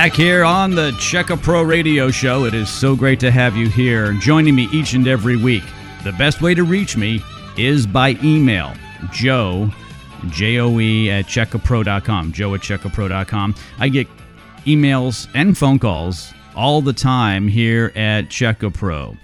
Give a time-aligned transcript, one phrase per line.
[0.00, 2.46] Back here on the Checka Pro Radio Show.
[2.46, 5.62] It is so great to have you here, joining me each and every week.
[6.04, 7.22] The best way to reach me
[7.58, 8.72] is by email,
[9.12, 9.70] joe,
[10.30, 13.54] J-O-E at checkapro.com, joe at checkapro.com.
[13.78, 14.08] I get
[14.64, 19.18] emails and phone calls all the time here at Checka Pro.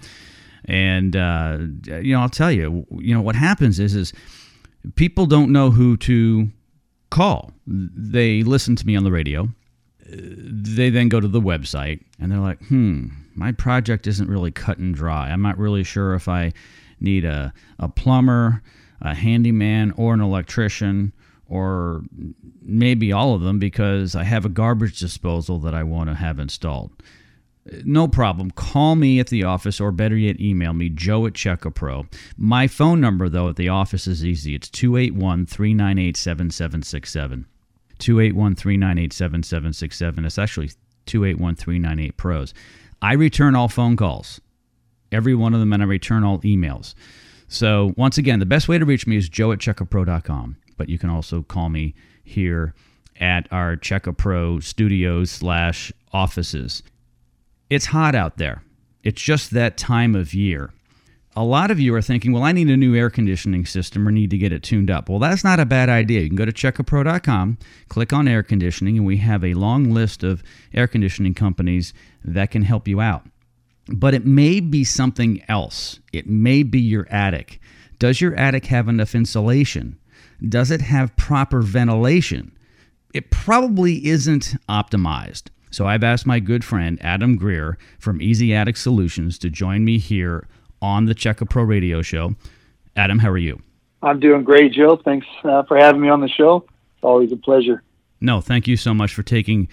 [0.67, 4.13] And, uh, you know, I'll tell you, you know, what happens is, is
[4.95, 6.51] people don't know who to
[7.09, 7.53] call.
[7.67, 9.49] They listen to me on the radio
[10.09, 14.79] they then go to the website and they're like, hmm, my project isn't really cut
[14.79, 15.31] and dry.
[15.31, 16.53] I'm not really sure if I
[17.01, 18.63] need a, a plumber,
[19.01, 21.13] a handyman, or an electrician,
[21.49, 22.03] or
[22.63, 26.39] maybe all of them because I have a garbage disposal that I want to have
[26.39, 26.93] installed.
[27.85, 28.53] No problem.
[28.53, 32.07] Call me at the office or better yet, email me, joe at Checkapro.
[32.37, 34.55] My phone number, though, at the office is easy.
[34.55, 37.47] It's 281 398 7767.
[37.99, 40.25] 281 398 7767.
[40.25, 40.71] It's actually
[41.07, 42.55] 281 398 pros.
[43.03, 44.41] I return all phone calls,
[45.13, 46.95] every one of them, and I return all emails.
[47.49, 50.99] So, once again, the best way to reach me is joe at checkapro.com, but you
[50.99, 51.95] can also call me
[52.25, 52.75] here
[53.21, 56.83] at our Checka Pro studios slash offices.
[57.71, 58.63] It's hot out there.
[59.03, 60.73] It's just that time of year
[61.37, 64.11] a lot of you are thinking, well, I need a new air conditioning system or
[64.11, 65.11] need to get it tuned up.
[65.11, 66.23] Well, that's not a bad idea.
[66.23, 70.23] You can go to checkapro.com, click on air conditioning, and we have a long list
[70.23, 70.43] of
[70.73, 71.93] air conditioning companies
[72.25, 73.27] that can help you out.
[73.89, 76.01] But it may be something else.
[76.11, 77.61] It may be your attic.
[77.99, 79.99] Does your attic have enough insulation?
[80.47, 82.57] Does it have proper ventilation?
[83.13, 85.49] It probably isn't optimized.
[85.71, 89.99] So I've asked my good friend Adam Greer from EZ Attic Solutions to join me
[89.99, 90.49] here
[90.81, 92.35] on the Checka Pro Radio Show.
[92.97, 93.61] Adam, how are you?
[94.03, 94.97] I'm doing great, Joe.
[94.97, 96.65] Thanks uh, for having me on the show.
[96.95, 97.83] It's always a pleasure.
[98.21, 99.69] No, thank you so much for taking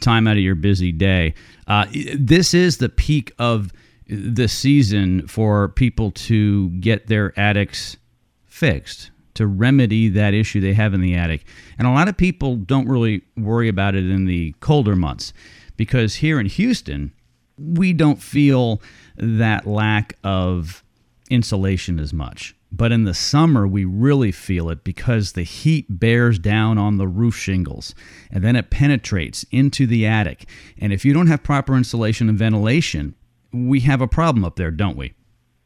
[0.00, 1.34] time out of your busy day.
[1.66, 3.72] Uh, this is the peak of
[4.06, 7.96] the season for people to get their attics
[8.44, 11.44] fixed, to remedy that issue they have in the attic.
[11.78, 15.32] And a lot of people don't really worry about it in the colder months
[15.76, 17.12] because here in Houston,
[17.56, 18.80] we don't feel
[19.16, 20.82] that lack of
[21.30, 22.54] insulation as much.
[22.76, 27.06] But in the summer, we really feel it because the heat bears down on the
[27.06, 27.94] roof shingles
[28.32, 30.48] and then it penetrates into the attic.
[30.78, 33.14] And if you don't have proper insulation and ventilation,
[33.52, 35.14] we have a problem up there, don't we?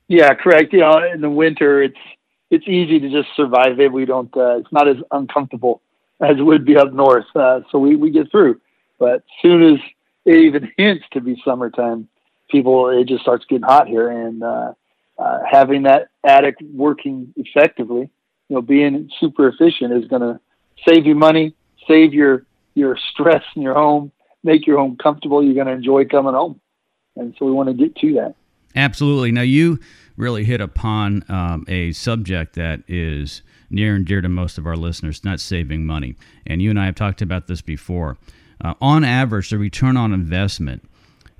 [0.08, 0.72] Yeah, correct.
[0.72, 1.98] You know, in the winter, it's
[2.50, 3.92] it's easy to just survive it.
[3.92, 4.34] We don't.
[4.36, 5.82] Uh, it's not as uncomfortable
[6.20, 8.60] as it would be up north, uh, so we we get through.
[8.98, 9.80] But as soon as
[10.24, 12.08] it even hints to be summertime,
[12.50, 14.72] people it just starts getting hot here, and uh,
[15.18, 18.10] uh, having that attic working effectively,
[18.48, 20.40] you know, being super efficient is going to
[20.86, 21.54] save you money,
[21.86, 22.44] save your
[22.74, 24.12] your stress in your home,
[24.44, 25.42] make your home comfortable.
[25.42, 26.60] You're going to enjoy coming home,
[27.16, 28.34] and so we want to get to that.
[28.76, 29.32] Absolutely.
[29.32, 29.78] Now you
[30.16, 34.76] really hit upon um, a subject that is near and dear to most of our
[34.76, 36.16] listeners, not saving money.
[36.46, 38.16] And you and I have talked about this before.
[38.62, 40.87] Uh, on average, the return on investment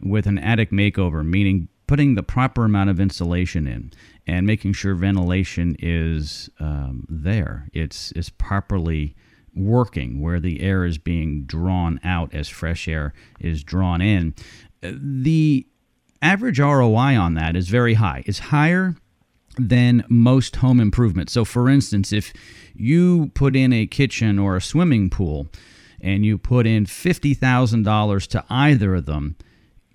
[0.02, 3.90] with an attic makeover, meaning putting the proper amount of insulation in
[4.26, 7.68] and making sure ventilation is um, there.
[7.72, 9.16] It's, it's properly
[9.54, 14.34] working where the air is being drawn out as fresh air is drawn in.
[14.82, 15.66] The
[16.22, 18.22] average ROI on that is very high.
[18.26, 18.94] It's higher
[19.56, 21.32] than most home improvements.
[21.32, 22.32] So, for instance, if
[22.74, 25.48] you put in a kitchen or a swimming pool
[26.00, 29.36] and you put in $50,000 to either of them,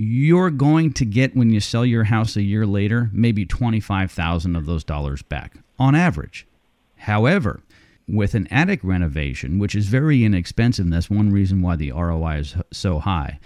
[0.03, 4.66] you're going to get when you sell your house a year later maybe 25,000 of
[4.66, 6.46] those dollars back on average.
[6.97, 7.62] However,
[8.08, 12.38] with an attic renovation, which is very inexpensive, and that's one reason why the ROI
[12.38, 13.40] is so high,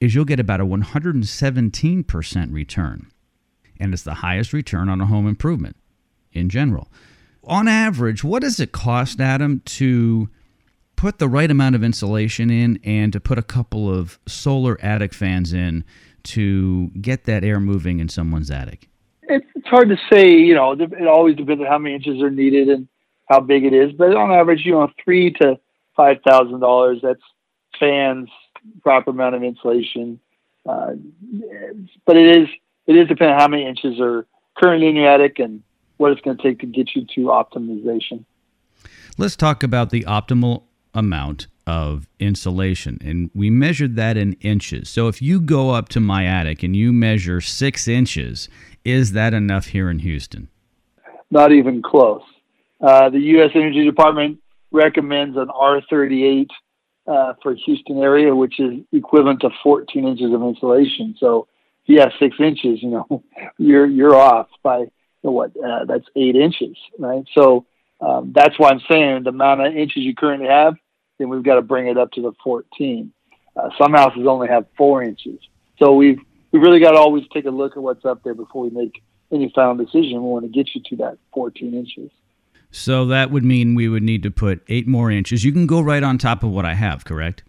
[0.00, 3.10] is you'll get about a 117% return.
[3.80, 5.76] And it's the highest return on a home improvement
[6.32, 6.88] in general.
[7.44, 10.28] On average, what does it cost, Adam, to
[10.96, 15.12] put the right amount of insulation in and to put a couple of solar attic
[15.14, 15.84] fans in
[16.24, 18.88] to get that air moving in someone's attic?
[19.22, 20.30] It's, it's hard to say.
[20.30, 22.88] You know, it always depends on how many inches are needed and
[23.26, 23.92] how big it is.
[23.92, 25.58] But on average, you know, three to
[25.96, 26.98] five thousand dollars.
[27.02, 27.20] That's
[27.78, 28.28] fans,
[28.82, 30.20] proper amount of insulation.
[30.66, 30.92] Uh,
[32.06, 32.48] but it is
[32.86, 34.26] it is depending on how many inches are
[34.56, 35.62] currently in your attic and
[35.96, 38.24] what it's going to take to get you to optimization.
[39.16, 40.64] Let's talk about the optimal
[40.94, 46.00] amount of insulation and we measured that in inches so if you go up to
[46.00, 48.48] my attic and you measure six inches
[48.84, 50.48] is that enough here in houston
[51.30, 52.22] not even close
[52.80, 54.38] uh, the u.s energy department
[54.70, 56.48] recommends an r38
[57.06, 61.14] uh, for Houston area, which is equivalent to 14 inches of insulation.
[61.18, 61.48] So
[61.82, 63.22] if you have six inches, you know,
[63.58, 64.90] you're you're off by you
[65.22, 65.52] know, what?
[65.56, 67.24] Uh, that's eight inches, right?
[67.34, 67.66] So
[68.00, 70.74] um, that's why I'm saying the amount of inches you currently have,
[71.18, 73.12] then we've got to bring it up to the 14.
[73.56, 75.38] Uh, some houses only have four inches,
[75.78, 76.18] so we've
[76.52, 79.02] we really got to always take a look at what's up there before we make
[79.32, 80.22] any final decision.
[80.22, 82.10] We want to get you to that 14 inches.
[82.70, 85.44] So that would mean we would need to put eight more inches.
[85.44, 87.42] You can go right on top of what I have, correct?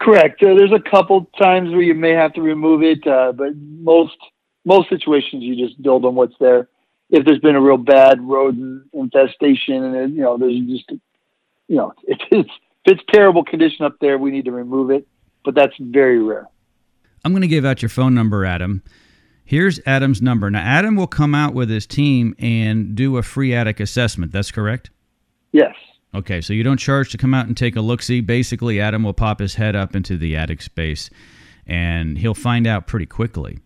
[0.00, 0.42] Correct.
[0.42, 4.16] Uh, there's a couple times where you may have to remove it, uh, but most
[4.64, 6.68] most situations you just build on what's there.
[7.10, 10.90] If there's been a real bad rodent infestation, and you know there's just
[11.68, 12.50] you know if it's
[12.84, 15.06] if it's terrible condition up there, we need to remove it.
[15.44, 16.48] But that's very rare.
[17.24, 18.82] I'm going to give out your phone number, Adam.
[19.44, 20.50] Here's Adam's number.
[20.50, 24.32] Now, Adam will come out with his team and do a free attic assessment.
[24.32, 24.90] That's correct?
[25.52, 25.74] Yes.
[26.14, 28.20] Okay, so you don't charge to come out and take a look see.
[28.20, 31.10] Basically, Adam will pop his head up into the attic space
[31.66, 33.58] and he'll find out pretty quickly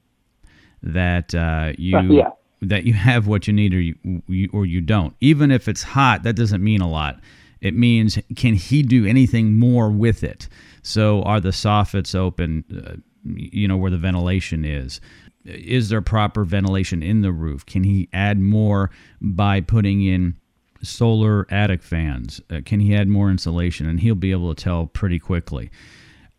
[0.82, 1.98] that uh, you.
[2.12, 2.30] Yeah.
[2.62, 5.14] That you have what you need, or you, you or you don't.
[5.20, 7.20] Even if it's hot, that doesn't mean a lot.
[7.60, 10.48] It means can he do anything more with it?
[10.82, 12.64] So are the soffits open?
[12.70, 15.00] Uh, you know where the ventilation is
[15.46, 17.64] is there proper ventilation in the roof?
[17.66, 20.36] Can he add more by putting in
[20.82, 22.40] solar attic fans?
[22.50, 23.88] Uh, can he add more insulation?
[23.88, 25.70] And he'll be able to tell pretty quickly.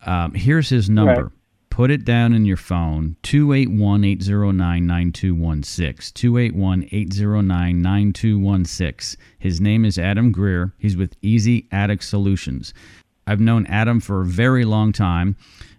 [0.06, 1.24] Um, here's his number.
[1.24, 1.32] Right.
[1.78, 6.12] Put it down in your phone 281 809 9216.
[6.12, 9.20] 281 809 9216.
[9.38, 10.72] His name is Adam Greer.
[10.78, 12.74] He's with EZ Attic Solutions.
[13.28, 15.36] I've known Adam for a very long time.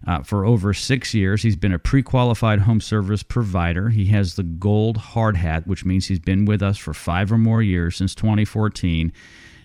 [0.07, 3.89] Uh, for over six years, he's been a pre qualified home service provider.
[3.89, 7.37] He has the gold hard hat, which means he's been with us for five or
[7.37, 9.11] more years since 2014.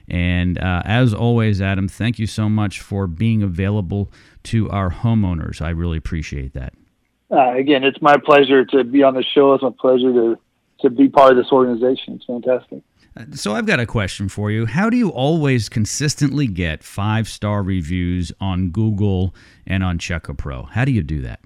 [0.08, 4.10] And uh, as always, Adam, thank you so much for being available
[4.44, 5.62] to our homeowners.
[5.62, 6.74] I really appreciate that.
[7.30, 9.54] Uh, again, it's my pleasure to be on the show.
[9.54, 10.38] It's my pleasure to,
[10.80, 12.14] to be part of this organization.
[12.14, 12.82] It's fantastic.
[13.32, 14.66] So I've got a question for you.
[14.66, 19.34] How do you always consistently get five star reviews on Google
[19.66, 20.64] and on Checka Pro?
[20.64, 21.40] How do you do that?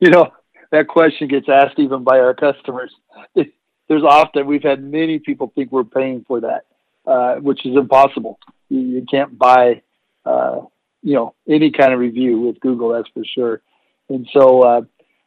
[0.00, 0.30] You know,
[0.70, 2.94] that question gets asked even by our customers.
[3.34, 6.66] There's often we've had many people think we're paying for that,
[7.06, 8.38] uh, which is impossible.
[8.68, 9.82] You, you can't buy,
[10.24, 10.60] uh,
[11.02, 12.90] you know, any kind of review with Google.
[12.92, 13.62] That's for sure.
[14.08, 14.80] And so uh,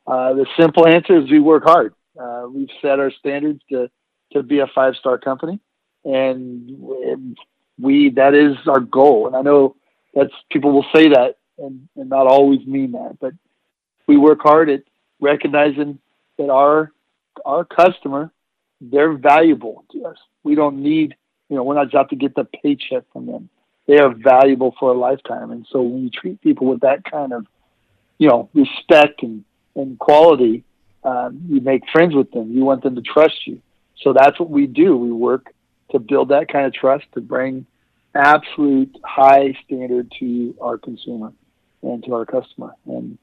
[0.06, 1.94] uh the simple answer is we work hard.
[2.19, 3.89] Uh, we've set our standards to
[4.33, 5.59] to be a five star company
[6.07, 7.38] and
[7.79, 9.27] we that is our goal.
[9.27, 9.75] And I know
[10.13, 13.33] that's people will say that and, and not always mean that, but
[14.07, 14.83] we work hard at
[15.19, 16.00] recognizing
[16.38, 16.91] that our
[17.45, 18.31] our customer
[18.79, 20.18] they're valuable to us.
[20.44, 21.15] We don't need
[21.49, 23.49] you know we're not just out to get the paycheck from them.
[23.88, 27.33] They are valuable for a lifetime, and so when you treat people with that kind
[27.33, 27.45] of
[28.17, 29.44] you know respect and
[29.75, 30.63] and quality,
[31.03, 32.51] um, you make friends with them.
[32.51, 33.61] You want them to trust you.
[34.03, 34.95] So that's what we do.
[34.97, 35.53] We work
[35.91, 37.65] to build that kind of trust to bring
[38.13, 41.31] absolute high standard to our consumer
[41.83, 42.73] and to our customer.
[42.85, 43.17] And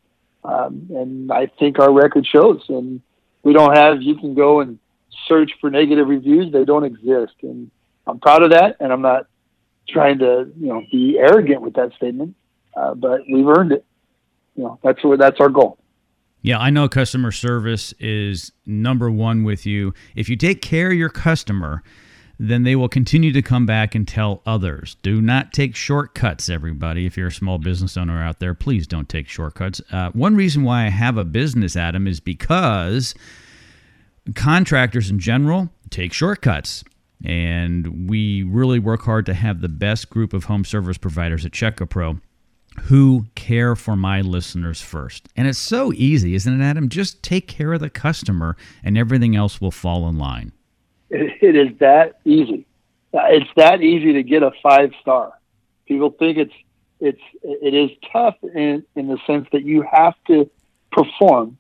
[0.45, 2.63] um, and I think our record shows.
[2.69, 3.01] And
[3.43, 4.03] we don't have.
[4.03, 4.79] You can go and
[5.27, 7.35] search for negative reviews; they don't exist.
[7.43, 7.71] And
[8.07, 8.77] I'm proud of that.
[8.81, 9.27] And I'm not
[9.89, 12.35] trying to you know be arrogant with that statement,
[12.77, 13.85] uh, but we've earned it.
[14.57, 15.79] You know that's what that's our goal.
[16.43, 19.95] Yeah, I know customer service is number one with you.
[20.15, 21.83] If you take care of your customer,
[22.39, 24.97] then they will continue to come back and tell others.
[25.03, 27.07] Do not take shortcuts, everybody.
[27.07, 29.81] If you're a small business owner out there, please don't take shortcuts.
[29.91, 33.15] Uh, one reason why I have a business, Adam, is because
[34.35, 36.85] contractors in general take shortcuts.
[37.25, 41.53] And we really work hard to have the best group of home service providers at
[41.53, 42.21] Checka Pro
[42.83, 45.29] who care for my listeners first.
[45.37, 46.89] And it's so easy, isn't it, Adam?
[46.89, 50.53] Just take care of the customer and everything else will fall in line.
[51.11, 52.67] It, it is that easy.
[53.13, 55.33] Uh, it's that easy to get a five star.
[55.87, 56.55] People think it's
[57.01, 60.51] it's it is tough in in the sense that you have to
[60.91, 61.57] perform.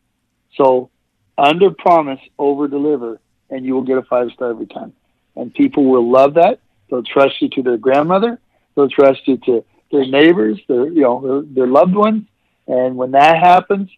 [0.57, 0.91] So
[1.39, 3.21] under promise, over deliver,
[3.51, 4.93] and you will get a five star every time.
[5.37, 6.61] And people will love that.
[6.91, 8.39] They'll trust you to their grandmother.
[8.75, 12.25] They'll trust you to their neighbors, their you know their, their loved ones.
[12.67, 13.91] And when that happens,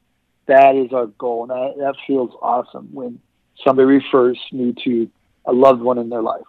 [0.46, 3.20] that is our goal, and that, that feels awesome when
[3.64, 5.08] somebody refers me to
[5.44, 6.42] a loved one in their life.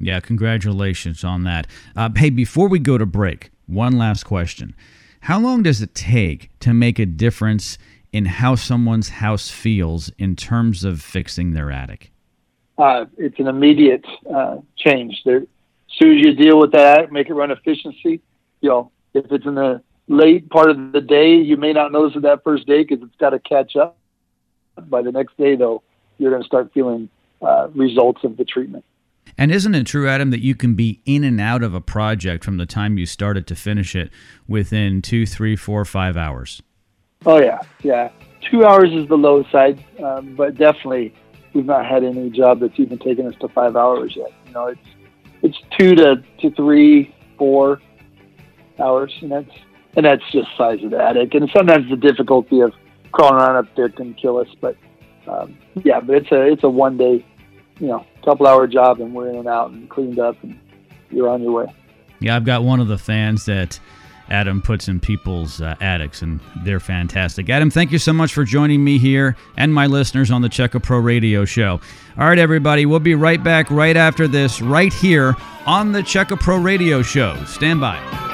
[0.00, 1.66] Yeah, congratulations on that.
[1.96, 4.74] Uh, hey, before we go to break, one last question.
[5.22, 7.78] How long does it take to make a difference
[8.12, 12.12] in how someone's house feels in terms of fixing their attic?
[12.78, 15.20] Uh, it's an immediate uh, change.
[15.24, 15.46] There, as
[15.98, 18.20] soon as you deal with that, make it run efficiency.
[18.60, 22.16] You know, if it's in the late part of the day, you may not notice
[22.16, 23.98] it that first day because it's got to catch up.
[24.88, 25.82] By the next day, though,
[26.18, 27.08] you're going to start feeling
[27.42, 28.84] uh, results of the treatment.
[29.36, 32.44] And isn't it true, Adam, that you can be in and out of a project
[32.44, 34.10] from the time you start it to finish it
[34.46, 36.62] within two, three, four, five hours?
[37.26, 38.10] Oh yeah, yeah.
[38.50, 41.14] Two hours is the low side, um, but definitely
[41.54, 44.32] we've not had any job that's even taken us to five hours yet.
[44.46, 44.80] You know, it's
[45.42, 47.80] it's two to, to three, four
[48.78, 49.50] hours, and that's
[49.96, 51.34] and that's just size of the attic.
[51.34, 52.72] And sometimes the difficulty of
[53.12, 54.76] crawling around up there can kill us, but
[55.26, 57.24] um, yeah, but it's a it's a one day,
[57.78, 60.58] you know, couple hour job, and we're in and out and cleaned up, and
[61.10, 61.74] you're on your way.
[62.20, 63.78] Yeah, I've got one of the fans that
[64.30, 67.48] Adam puts in people's uh, attics, and they're fantastic.
[67.48, 70.82] Adam, thank you so much for joining me here and my listeners on the Checka
[70.82, 71.80] Pro Radio Show.
[72.18, 75.34] All right, everybody, we'll be right back right after this, right here
[75.66, 77.42] on the Checka Pro Radio Show.
[77.44, 78.27] Stand by.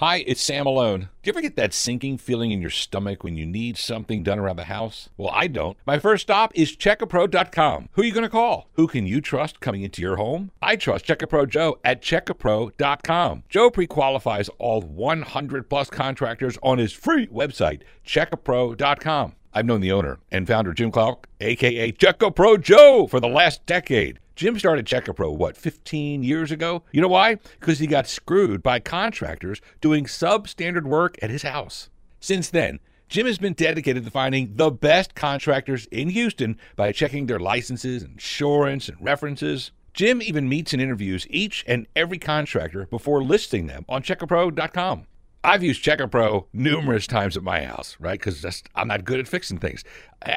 [0.00, 1.10] Hi, it's Sam Malone.
[1.22, 4.38] Do you ever get that sinking feeling in your stomach when you need something done
[4.38, 5.10] around the house?
[5.18, 5.76] Well, I don't.
[5.84, 7.90] My first stop is checkapro.com.
[7.92, 8.70] Who are you going to call?
[8.76, 10.52] Who can you trust coming into your home?
[10.62, 13.42] I trust Checkapro Joe at checkapro.com.
[13.50, 19.34] Joe pre-qualifies all 100 plus contractors on his free website, checkapro.com.
[19.52, 24.20] I've known the owner and founder Jim Clark, aka Checkapro Joe, for the last decade.
[24.36, 26.82] Jim started Checkapro, what, 15 years ago?
[26.92, 27.36] You know why?
[27.58, 31.90] Because he got screwed by contractors doing substandard work at his house.
[32.20, 32.78] Since then,
[33.08, 38.04] Jim has been dedicated to finding the best contractors in Houston by checking their licenses,
[38.04, 39.72] insurance, and references.
[39.92, 45.06] Jim even meets and interviews each and every contractor before listing them on checkapro.com.
[45.42, 48.18] I've used Check A Pro numerous times at my house, right?
[48.18, 49.84] Because I'm not good at fixing things.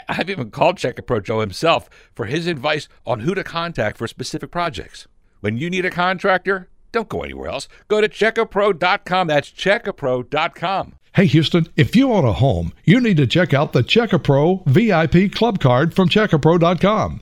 [0.07, 3.97] I've even called Check A Pro Joe himself for his advice on who to contact
[3.97, 5.07] for specific projects.
[5.41, 7.67] When you need a contractor, don't go anywhere else.
[7.89, 9.27] Go to checkapro.com.
[9.27, 10.93] That's checkapro.com.
[11.15, 14.19] Hey Houston, if you own a home, you need to check out the Check A
[14.19, 17.21] Pro VIP Club Card from checkapro.com.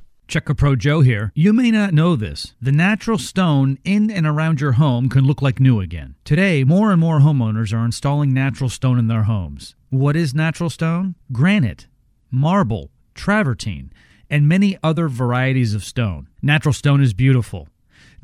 [0.31, 1.33] Check A Pro Joe here.
[1.35, 2.53] You may not know this.
[2.61, 6.15] The natural stone in and around your home can look like new again.
[6.23, 9.75] Today, more and more homeowners are installing natural stone in their homes.
[9.89, 11.15] What is natural stone?
[11.33, 11.87] Granite,
[12.31, 13.91] marble, travertine,
[14.29, 16.29] and many other varieties of stone.
[16.41, 17.67] Natural stone is beautiful.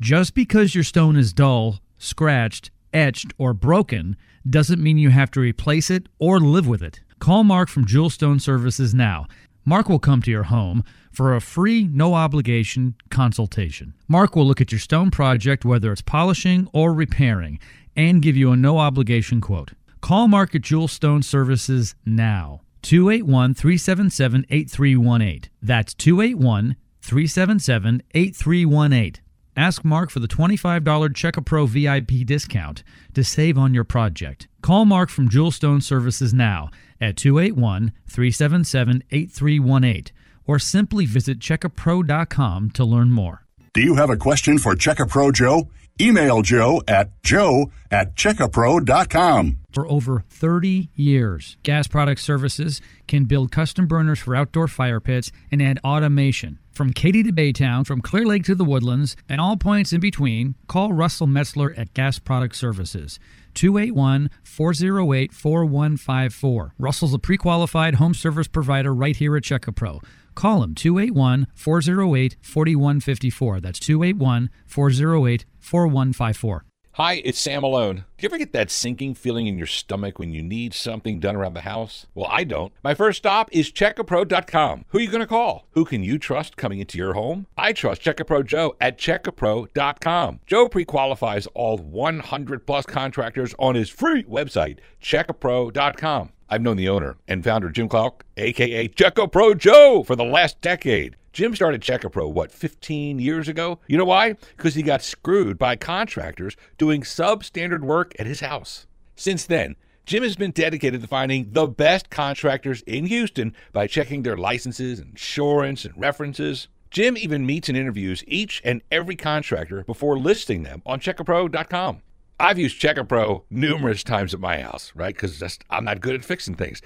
[0.00, 4.16] Just because your stone is dull, scratched, etched, or broken
[4.48, 7.02] doesn't mean you have to replace it or live with it.
[7.18, 9.26] Call Mark from Jewel Stone Services now.
[9.68, 10.82] Mark will come to your home
[11.12, 13.92] for a free, no obligation consultation.
[14.08, 17.58] Mark will look at your stone project, whether it's polishing or repairing,
[17.94, 19.72] and give you a no obligation quote.
[20.00, 22.62] Call Mark at Jewel Stone Services now.
[22.80, 25.50] 281 377 8318.
[25.60, 29.22] That's 281 377 8318.
[29.54, 32.82] Ask Mark for the $25 Checka Pro VIP discount
[33.12, 34.48] to save on your project.
[34.62, 40.14] Call Mark from Jewel Stone Services now at 281 377 8318
[40.46, 43.44] or simply visit checkapro.com to learn more.
[43.74, 45.68] Do you have a question for Checkapro Joe?
[46.00, 49.58] Email Joe at joe at checkapro.com.
[49.72, 55.32] For over 30 years, Gas Product Services can build custom burners for outdoor fire pits
[55.50, 56.58] and add automation.
[56.72, 60.54] From Katy to Baytown, from Clear Lake to the Woodlands, and all points in between,
[60.68, 63.18] call Russell Metzler at Gas Product Services.
[63.58, 66.74] 281 408 4154.
[66.78, 70.00] Russell's a pre qualified home service provider right here at Checkapro.
[70.36, 73.60] Call him 281 408 4154.
[73.60, 76.67] That's 281 408 4154.
[76.98, 77.94] Hi, it's Sam Malone.
[77.94, 81.36] Do you ever get that sinking feeling in your stomach when you need something done
[81.36, 82.06] around the house?
[82.12, 82.72] Well, I don't.
[82.82, 84.84] My first stop is checkapro.com.
[84.88, 85.68] Who are you going to call?
[85.74, 87.46] Who can you trust coming into your home?
[87.56, 90.40] I trust Checkapro Joe at checkapro.com.
[90.44, 96.30] Joe pre-qualifies all 100 plus contractors on his free website, checkapro.com.
[96.50, 101.14] I've known the owner and founder Jim Clark, aka Checkapro Joe, for the last decade.
[101.38, 103.78] Jim started Checkapro, what, 15 years ago?
[103.86, 104.32] You know why?
[104.56, 108.88] Because he got screwed by contractors doing substandard work at his house.
[109.14, 114.24] Since then, Jim has been dedicated to finding the best contractors in Houston by checking
[114.24, 116.66] their licenses, insurance, and references.
[116.90, 122.02] Jim even meets and interviews each and every contractor before listing them on checkapro.com.
[122.40, 125.14] I've used Checkapro numerous times at my house, right?
[125.14, 126.80] Because I'm not good at fixing things.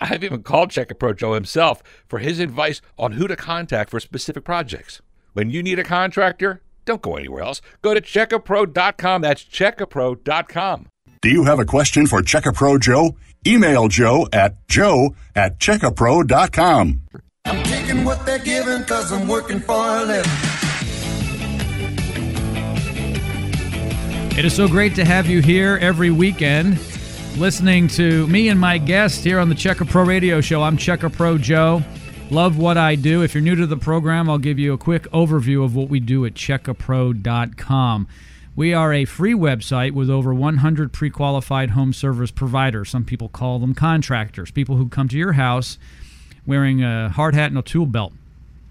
[0.00, 4.44] I've even called Checkapro Joe himself for his advice on who to contact for specific
[4.44, 5.00] projects.
[5.34, 7.60] When you need a contractor, don't go anywhere else.
[7.80, 9.22] Go to checkapro.com.
[9.22, 10.88] That's checkapro.com.
[11.20, 13.16] Do you have a question for Checkapro Joe?
[13.46, 17.02] Email Joe at joe at checkapro.com.
[17.44, 20.67] I'm taking what they're giving because I'm working for a living.
[24.38, 26.78] It is so great to have you here every weekend
[27.38, 30.62] listening to me and my guest here on the Check A Pro Radio Show.
[30.62, 31.82] I'm Check A Pro Joe.
[32.30, 33.24] Love what I do.
[33.24, 35.98] If you're new to the program, I'll give you a quick overview of what we
[35.98, 38.06] do at checkapro.com.
[38.54, 42.90] We are a free website with over 100 pre qualified home service providers.
[42.90, 45.78] Some people call them contractors, people who come to your house
[46.46, 48.12] wearing a hard hat and a tool belt.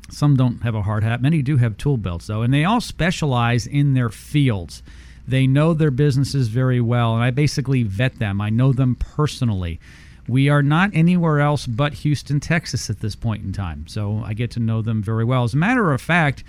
[0.10, 2.80] Some don't have a hard hat, many do have tool belts, though, and they all
[2.80, 4.82] specialize in their fields.
[5.28, 8.40] They know their businesses very well, and I basically vet them.
[8.40, 9.80] I know them personally.
[10.28, 14.34] We are not anywhere else but Houston, Texas at this point in time, so I
[14.34, 15.44] get to know them very well.
[15.44, 16.44] As a matter of fact,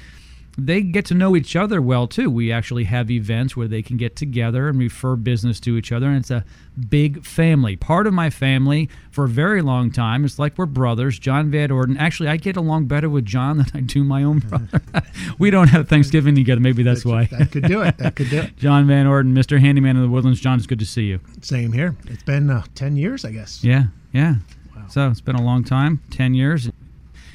[0.59, 2.29] they get to know each other well too.
[2.29, 6.09] We actually have events where they can get together and refer business to each other,
[6.09, 6.45] and it's a
[6.89, 7.77] big family.
[7.77, 10.25] Part of my family for a very long time.
[10.25, 11.17] It's like we're brothers.
[11.21, 11.97] John Van Orden.
[11.97, 14.83] Actually, I get along better with John than I do my own brother.
[15.39, 16.61] we don't have Thanksgiving together.
[16.61, 17.27] Maybe that's why.
[17.27, 17.97] That could do it.
[17.99, 18.57] That could do it.
[18.59, 19.61] John Van Orden, Mr.
[19.61, 20.41] Handyman of the Woodlands.
[20.41, 21.21] John, it's good to see you.
[21.41, 21.97] Same here.
[22.09, 23.63] It's been uh, 10 years, I guess.
[23.63, 24.37] Yeah, yeah.
[24.89, 26.71] So it's been a long time, 10 years.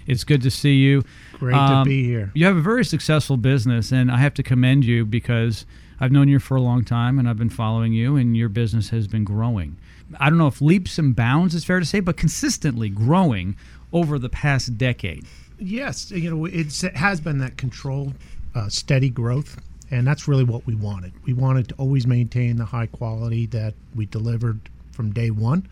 [0.08, 1.04] It's good to see you.
[1.44, 2.32] Great Um, to be here.
[2.34, 5.66] You have a very successful business, and I have to commend you because
[6.00, 8.90] I've known you for a long time and I've been following you, and your business
[8.92, 9.76] has been growing.
[10.22, 13.58] I don't know if leaps and bounds is fair to say, but consistently growing
[13.92, 15.26] over the past decade.
[15.60, 18.14] Yes, you know, it's, it has been that controlled,
[18.56, 19.60] uh, steady growth,
[19.92, 21.12] and that's really what we wanted.
[21.26, 24.62] We wanted to always maintain the high quality that we delivered
[24.94, 25.68] from day one,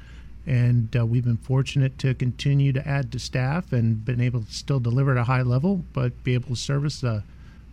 [0.46, 4.52] and uh, we've been fortunate to continue to add to staff and been able to
[4.52, 7.22] still deliver at a high level, but be able to service, uh,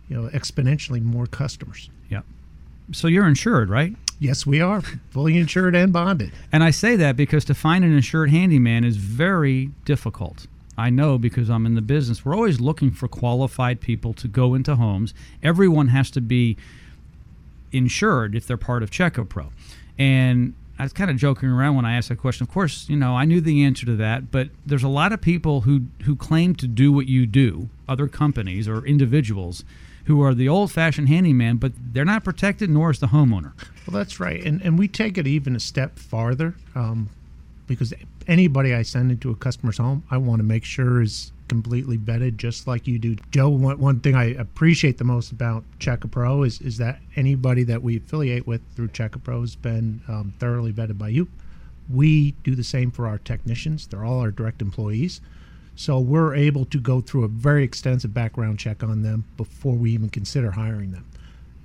[0.07, 1.89] you know, exponentially more customers.
[2.09, 2.25] Yep.
[2.91, 3.95] So you're insured, right?
[4.19, 6.31] Yes, we are fully insured and bonded.
[6.51, 10.45] And I say that because to find an insured handyman is very difficult.
[10.77, 12.23] I know because I'm in the business.
[12.23, 15.13] We're always looking for qualified people to go into homes.
[15.43, 16.57] Everyone has to be
[17.71, 19.51] insured if they're part of Check A Pro.
[19.97, 22.45] And I was kind of joking around when I asked that question.
[22.45, 25.19] Of course, you know, I knew the answer to that, but there's a lot of
[25.19, 29.65] people who who claim to do what you do, other companies or individuals
[30.05, 33.51] who are the old-fashioned handyman, but they're not protected nor is the homeowner.
[33.85, 37.09] Well, that's right, and and we take it even a step farther, um,
[37.67, 37.93] because
[38.25, 42.37] anybody I send into a customer's home, I want to make sure is completely vetted,
[42.37, 43.49] just like you do, Joe.
[43.49, 47.63] One, one thing I appreciate the most about Check A Pro is is that anybody
[47.63, 51.27] that we affiliate with through Check A Pro has been um, thoroughly vetted by you.
[51.91, 55.19] We do the same for our technicians; they're all our direct employees.
[55.75, 59.91] So we're able to go through a very extensive background check on them before we
[59.91, 61.05] even consider hiring them.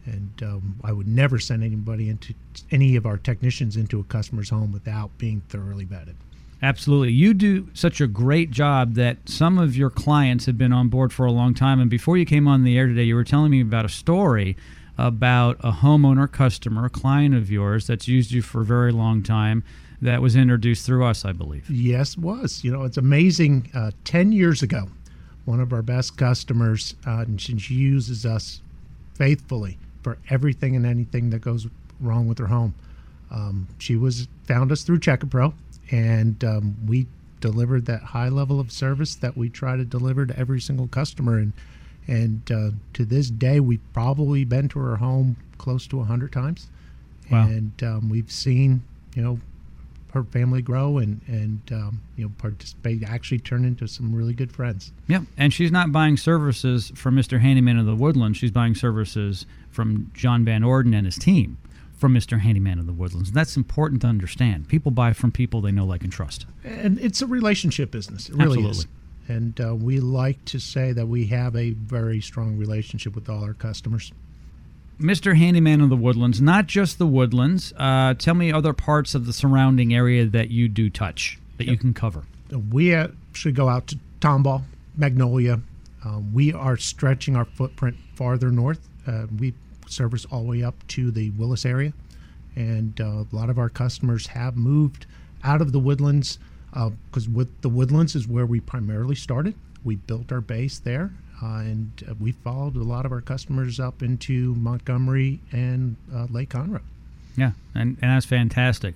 [0.06, 2.32] And um, I would never send anybody into
[2.70, 6.14] any of our technicians into a customer's home without being thoroughly vetted.
[6.62, 7.12] Absolutely.
[7.12, 11.12] You do such a great job that some of your clients have been on board
[11.12, 11.80] for a long time.
[11.80, 14.56] And before you came on the air today, you were telling me about a story
[14.96, 19.22] about a homeowner customer, a client of yours that's used you for a very long
[19.22, 19.64] time
[20.00, 21.68] that was introduced through us, I believe.
[21.68, 22.62] Yes, was.
[22.62, 23.70] You know, it's amazing.
[23.74, 24.88] Uh, 10 years ago,
[25.44, 28.60] one of our best customers, uh, and she she uses us
[29.14, 31.66] faithfully for everything and anything that goes
[32.00, 32.74] wrong with her home.
[33.30, 35.54] Um, she was found us through Check A Pro,
[35.90, 37.06] and um, we
[37.40, 41.38] delivered that high level of service that we try to deliver to every single customer.
[41.38, 41.52] And
[42.06, 46.68] and uh, to this day, we've probably been to her home close to hundred times,
[47.30, 47.46] Wow.
[47.48, 48.82] and um, we've seen
[49.14, 49.40] you know
[50.12, 54.52] her family grow and and um, you know participate actually turn into some really good
[54.52, 54.92] friends.
[55.08, 55.22] Yep.
[55.36, 57.40] And she's not buying services from Mr.
[57.40, 58.36] Handyman of the Woodland.
[58.36, 61.58] She's buying services from John Van Orden and his team.
[61.96, 62.40] From Mr.
[62.40, 63.30] Handyman of the Woodlands.
[63.30, 64.68] And That's important to understand.
[64.68, 66.46] People buy from people they know, like, and trust.
[66.64, 68.28] And it's a relationship business.
[68.28, 68.70] It really Absolutely.
[68.70, 68.86] is.
[69.26, 73.42] And uh, we like to say that we have a very strong relationship with all
[73.42, 74.12] our customers.
[75.00, 75.36] Mr.
[75.36, 77.72] Handyman of the Woodlands, not just the Woodlands.
[77.76, 81.76] Uh, tell me other parts of the surrounding area that you do touch that you
[81.76, 82.24] can cover.
[82.70, 84.62] We actually go out to Tomball,
[84.96, 85.60] Magnolia.
[86.04, 88.88] Uh, we are stretching our footprint farther north.
[89.06, 89.54] Uh, we
[89.86, 91.92] service all the way up to the Willis area.
[92.56, 95.06] And uh, a lot of our customers have moved
[95.42, 96.38] out of the woodlands
[96.72, 99.54] because with the woodlands is where we primarily started.
[99.84, 103.78] We built our base there, uh, and uh, we followed a lot of our customers
[103.78, 106.80] up into Montgomery and uh, Lake Conroe.
[107.36, 108.94] Yeah, and, and that's fantastic.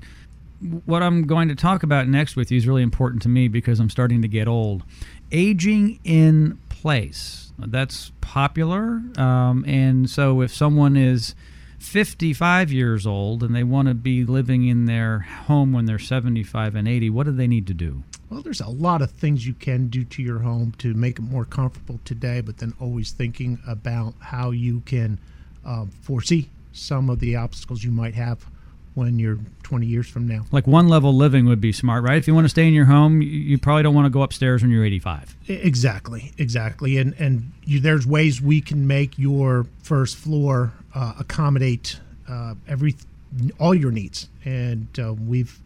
[0.87, 3.79] What I'm going to talk about next with you is really important to me because
[3.79, 4.83] I'm starting to get old.
[5.31, 7.53] Aging in place.
[7.59, 9.03] That's popular.
[9.17, 11.35] Um, and so if someone is
[11.79, 16.75] 55 years old and they want to be living in their home when they're 75
[16.75, 18.03] and 80, what do they need to do?
[18.31, 21.23] Well, there's a lot of things you can do to your home to make it
[21.23, 25.19] more comfortable today, but then always thinking about how you can
[25.65, 28.45] um, foresee some of the obstacles you might have
[28.99, 30.45] when you're 20 years from now.
[30.53, 32.17] Like one level living would be smart, right?
[32.19, 34.63] If you want to stay in your home, you- probably don't want to go upstairs
[34.63, 35.37] when you're 85.
[35.49, 41.15] E- Exactly, exactly, and and you, there's ways we can make your first floor uh,
[41.19, 42.95] accommodate uh, every
[43.61, 45.59] all your needs, and uh, we've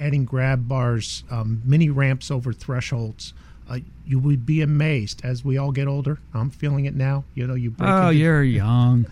[0.00, 3.32] adding grab bars, um, mini ramps over thresholds.
[3.70, 6.18] Uh, you would be amazed as we all get older.
[6.34, 7.24] I'm feeling it now.
[7.34, 9.06] You know, you break Oh, into- you're young.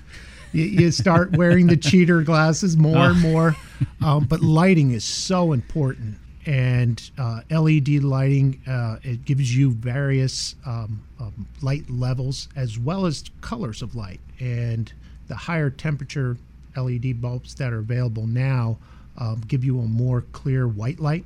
[0.54, 3.56] You, you start wearing the cheater glasses more and more.
[4.00, 10.54] Um, but lighting is so important, and uh, LED lighting uh, it gives you various
[10.64, 14.20] um, um, light levels as well as colors of light.
[14.40, 14.92] And
[15.26, 16.36] the higher temperature
[16.76, 18.78] LED bulbs that are available now
[19.18, 21.24] um, give you a more clear white light,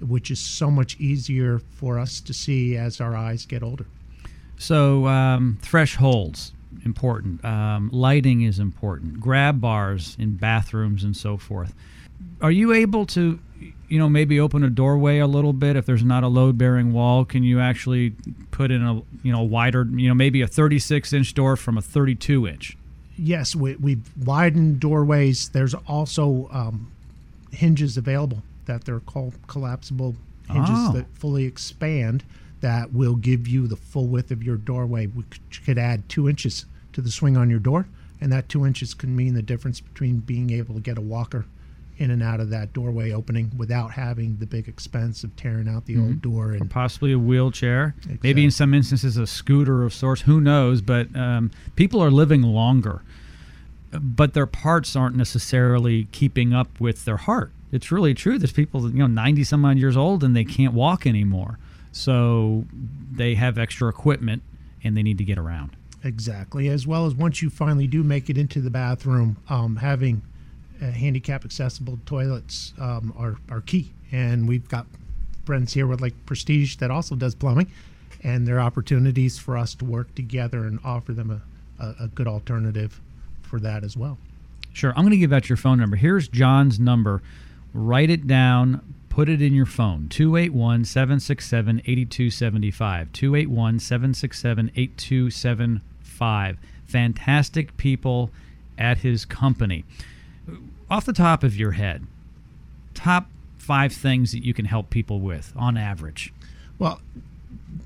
[0.00, 3.86] which is so much easier for us to see as our eyes get older.
[4.56, 6.52] So um, thresholds
[6.84, 7.44] important.
[7.44, 9.20] Um, lighting is important.
[9.20, 11.74] Grab bars in bathrooms and so forth.
[12.42, 13.38] Are you able to,
[13.88, 17.24] you know, maybe open a doorway a little bit if there's not a load-bearing wall?
[17.24, 18.14] Can you actually
[18.50, 22.76] put in a, you know, wider, you know, maybe a 36-inch door from a 32-inch?
[23.22, 25.50] yes, we, we've widened doorways.
[25.50, 26.90] There's also um,
[27.52, 30.14] hinges available that they're called collapsible
[30.48, 30.92] hinges Oh.
[30.92, 32.24] that fully expand
[32.60, 35.06] that will give you the full width of your doorway.
[35.06, 37.86] which could add two inches to the swing on your door,
[38.20, 41.46] and that two inches can mean the difference between being able to get a walker
[41.96, 45.84] in and out of that doorway opening without having the big expense of tearing out
[45.84, 49.92] the old door Or and possibly a wheelchair, maybe in some instances a scooter of
[49.92, 50.22] sorts.
[50.22, 50.80] Who knows?
[50.80, 53.02] But um, people are living longer,
[53.92, 57.52] but their parts aren't necessarily keeping up with their heart.
[57.70, 58.38] It's really true.
[58.38, 61.58] There's people, you know, 90 some odd years old and they can't walk anymore.
[61.92, 62.64] So
[63.12, 64.42] they have extra equipment
[64.82, 65.76] and they need to get around.
[66.02, 66.68] Exactly.
[66.68, 70.22] As well as once you finally do make it into the bathroom, um, having
[70.80, 73.92] uh, handicap accessible toilets um, are, are key.
[74.12, 74.86] And we've got
[75.44, 77.70] friends here with like Prestige that also does plumbing,
[78.22, 82.08] and there are opportunities for us to work together and offer them a, a, a
[82.08, 83.00] good alternative
[83.42, 84.16] for that as well.
[84.72, 84.90] Sure.
[84.90, 85.96] I'm going to give out your phone number.
[85.96, 87.22] Here's John's number.
[87.74, 88.80] Write it down.
[89.20, 93.12] Put it in your phone 281 767 8275.
[93.12, 96.56] 281 767 8275.
[96.86, 98.30] Fantastic people
[98.78, 99.84] at his company.
[100.90, 102.06] Off the top of your head,
[102.94, 103.26] top
[103.58, 106.32] five things that you can help people with on average.
[106.78, 107.02] Well,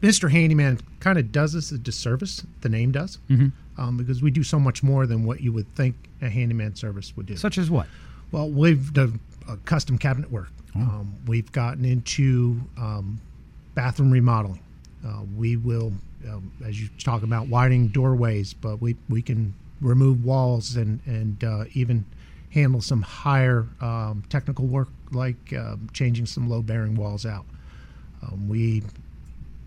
[0.03, 0.31] Mr.
[0.31, 3.19] Handyman kind of does us a disservice, the name does,
[3.77, 7.17] um, because we do so much more than what you would think a handyman service
[7.17, 7.37] would do.
[7.37, 7.89] Such as what?
[8.31, 9.19] Well, we've done
[9.49, 10.51] uh, custom cabinet work.
[10.77, 13.21] Um, we've gotten into um,
[13.75, 14.61] bathroom remodeling.
[15.07, 15.93] Uh, we will,
[16.29, 21.45] um, as you talk about, widening doorways, but we, we can remove walls and and
[21.45, 22.05] uh, even
[22.51, 27.45] handle some higher um, technical work like um, changing some load bearing walls out.
[28.23, 28.83] Um, we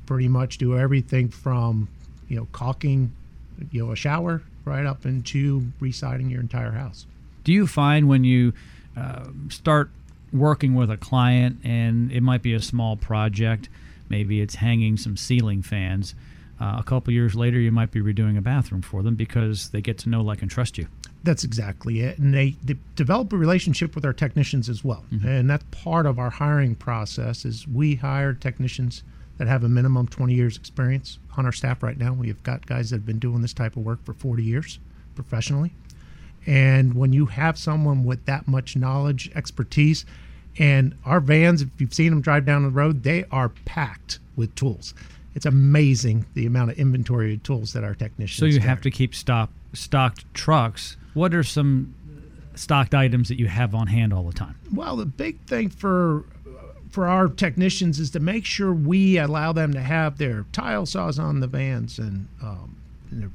[0.06, 1.88] pretty much do everything from
[2.28, 3.14] you know caulking,
[3.72, 7.06] you know, a shower right up into residing your entire house.
[7.44, 8.54] Do you find when you
[8.98, 9.92] uh, start
[10.34, 13.70] working with a client and it might be a small project,
[14.10, 16.16] maybe it's hanging some ceiling fans,
[16.60, 19.82] uh, a couple years later you might be redoing a bathroom for them because they
[19.82, 20.88] get to know, like, and trust you?
[21.24, 22.18] That's exactly it.
[22.18, 25.04] And they, they develop a relationship with our technicians as well.
[25.26, 29.04] And that's part of our hiring process is we hire technicians
[29.38, 32.14] that have a minimum 20 years experience on our staff right now.
[32.14, 34.80] We have got guys that have been doing this type of work for 40 years
[35.16, 35.74] professionally.
[36.48, 40.06] And when you have someone with that much knowledge, expertise,
[40.58, 44.56] and our vans, if you've seen them drive down the road, they are packed with
[44.56, 44.94] tools.
[45.36, 48.40] It's amazing the amount of inventory of tools that our technicians.
[48.40, 48.70] So you carry.
[48.70, 50.98] have to keep stock stocked trucks.
[51.14, 51.94] What are some
[52.56, 54.56] stocked items that you have on hand all the time?
[54.74, 56.24] Well, the big thing for
[56.90, 61.20] for our technicians is to make sure we allow them to have their tile saws
[61.20, 62.78] on the vans and, um,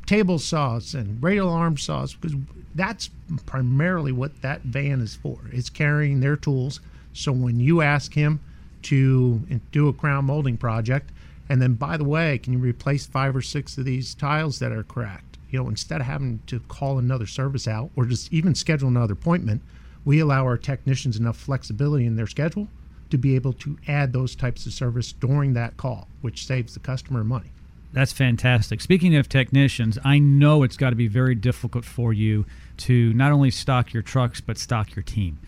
[0.07, 2.37] table saws and radial arm saws because
[2.75, 3.11] that's
[3.47, 5.39] primarily what that van is for.
[5.51, 6.81] It's carrying their tools.
[7.13, 8.41] So when you ask him
[8.83, 9.39] to
[9.71, 11.11] do a crown molding project,
[11.49, 14.73] and then by the way, can you replace five or six of these tiles that
[14.73, 15.39] are cracked?
[15.51, 19.13] You know, instead of having to call another service out or just even schedule another
[19.13, 19.61] appointment,
[20.05, 22.69] we allow our technicians enough flexibility in their schedule
[23.11, 26.81] to be able to add those types of service during that call, which saves the
[26.81, 27.51] customer money.
[27.93, 28.81] That's fantastic.
[28.81, 32.47] Speaking of technicians, I know it's got to be very difficult for you
[32.79, 35.39] to not only stock your trucks, but stock your team.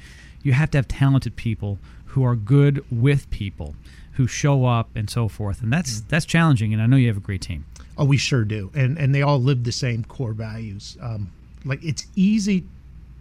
[0.43, 3.75] You have to have talented people who are good with people,
[4.13, 5.63] who show up and so forth.
[5.63, 7.65] And that's that's challenging, and I know you have a great team.
[7.97, 10.99] Oh, we sure do, and and they all live the same core values.
[11.01, 11.33] Um,
[11.65, 12.65] like it's easy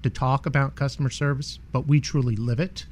[0.04, 2.86] to talk about customer service, but we truly live it.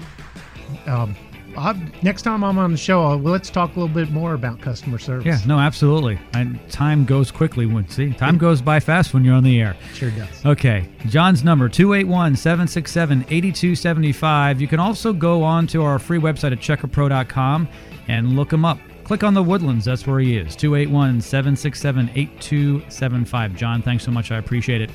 [0.87, 1.15] Um,
[1.57, 4.61] I'll, next time I'm on the show, I'll, let's talk a little bit more about
[4.61, 5.25] customer service.
[5.25, 6.19] Yeah, no, absolutely.
[6.33, 9.75] And time goes quickly when see time goes by fast when you're on the air.
[9.93, 10.45] Sure does.
[10.45, 14.59] Okay, John's number 281-767-8275.
[14.59, 17.67] You can also go on to our free website at checkapro.com
[18.07, 18.79] and look him up.
[19.03, 20.55] Click on the Woodlands, that's where he is.
[20.55, 23.55] 281-767-8275.
[23.55, 24.31] John, thanks so much.
[24.31, 24.91] I appreciate it.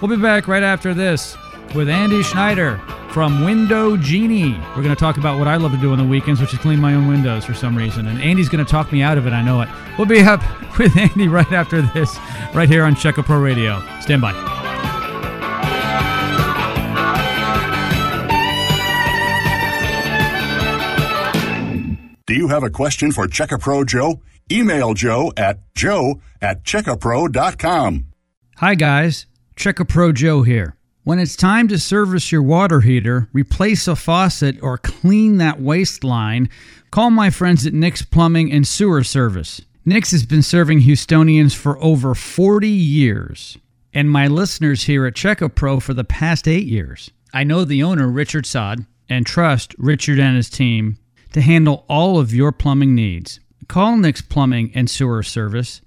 [0.00, 1.36] We'll be back right after this
[1.74, 2.78] with Andy Schneider
[3.10, 4.58] from Window Genie.
[4.76, 6.58] We're going to talk about what I love to do on the weekends, which is
[6.58, 8.06] clean my own windows for some reason.
[8.06, 9.32] And Andy's going to talk me out of it.
[9.32, 9.68] I know it.
[9.98, 10.42] We'll be up
[10.78, 12.16] with Andy right after this,
[12.54, 13.82] right here on Check Pro Radio.
[14.00, 14.32] Stand by.
[22.26, 24.22] Do you have a question for Checkapro Joe?
[24.52, 28.06] Email Joe at joe at checkapro.com.
[28.56, 29.26] Hi, guys.
[29.56, 30.76] Check Pro Joe here.
[31.10, 36.04] When it's time to service your water heater, replace a faucet, or clean that waste
[36.04, 36.48] line,
[36.92, 39.60] call my friends at Nick's Plumbing and Sewer Service.
[39.84, 43.58] Nick's has been serving Houstonians for over 40 years,
[43.92, 47.10] and my listeners here at Checka Pro for the past eight years.
[47.34, 50.96] I know the owner, Richard Sod, and trust Richard and his team
[51.32, 53.40] to handle all of your plumbing needs.
[53.66, 55.80] Call Nick's Plumbing and Sewer Service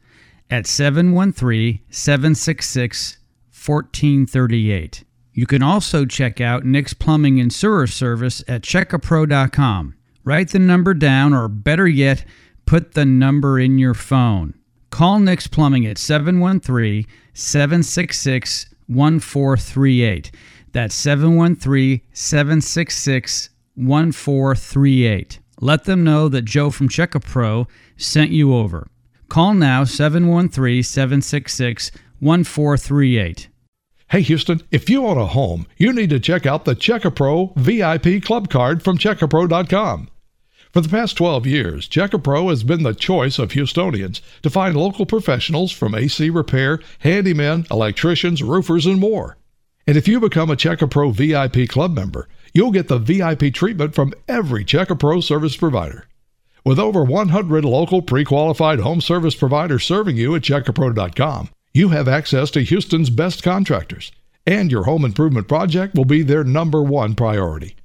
[0.50, 3.20] at 713 766
[3.66, 5.06] 1438.
[5.34, 9.96] You can also check out Nick's Plumbing and Sewer Service at checkapro.com.
[10.24, 12.24] Write the number down, or better yet,
[12.66, 14.54] put the number in your phone.
[14.92, 20.32] Call Nick's Plumbing at 713 766 1438.
[20.72, 25.40] That's 713 766 1438.
[25.60, 27.68] Let them know that Joe from Checkapro
[27.98, 28.88] sent you over.
[29.30, 33.50] Call now 713 766 1438.
[34.14, 38.24] Hey Houston, if you own a home, you need to check out the Checkapro VIP
[38.24, 40.08] Club Card from Checkapro.com.
[40.72, 45.08] For the past 12 years, Checkapro has been the choice of Houstonians to find local
[45.08, 49.36] professionals from AC repair, handymen, electricians, roofers, and more.
[49.88, 54.14] And if you become a Checkapro VIP Club member, you'll get the VIP treatment from
[54.28, 56.06] every Checkapro service provider.
[56.64, 62.52] With over 100 local pre-qualified home service providers serving you at checkapro.com, you have access
[62.52, 64.12] to Houston's best contractors,
[64.46, 67.76] and your home improvement project will be their number one priority.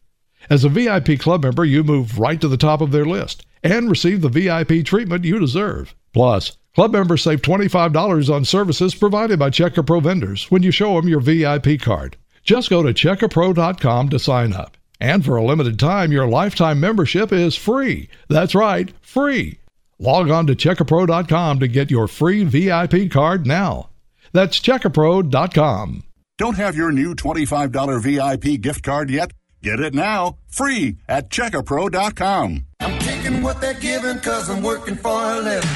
[0.51, 3.89] As a VIP club member, you move right to the top of their list and
[3.89, 5.95] receive the VIP treatment you deserve.
[6.13, 11.09] Plus, club members save $25 on services provided by Checkapro vendors when you show them
[11.09, 12.17] your VIP card.
[12.45, 14.77] Just go to checkapro.com to sign up.
[15.01, 18.11] And for a limited time, your lifetime membership is free.
[18.29, 19.59] That's right, free.
[19.99, 23.91] Log on to checkapro.com to get your free VIP card now.
[24.33, 26.05] That's checkapro.com.
[26.37, 29.33] Don't have your new $25 VIP gift card yet?
[29.61, 32.67] Get it now, free at checkapro.com.
[32.79, 35.69] I'm taking what they're giving cause I'm working for a living.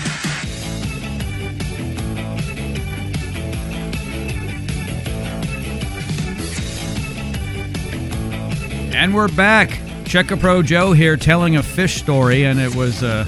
[8.94, 9.70] And we're back.
[10.04, 13.26] Checka Pro Joe here telling a fish story, and it was a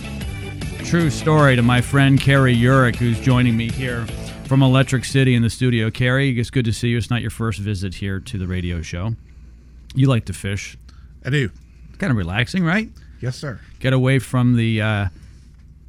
[0.84, 4.06] true story to my friend Carrie Jurek, who's joining me here
[4.46, 5.90] from Electric City in the studio.
[5.90, 6.98] Carrie, it's good to see you.
[6.98, 9.14] It's not your first visit here to the radio show.
[9.94, 10.76] You like to fish.
[11.24, 11.50] I do.
[11.98, 12.90] Kind of relaxing, right?
[13.20, 13.58] Yes, sir.
[13.80, 15.08] Get away from the uh,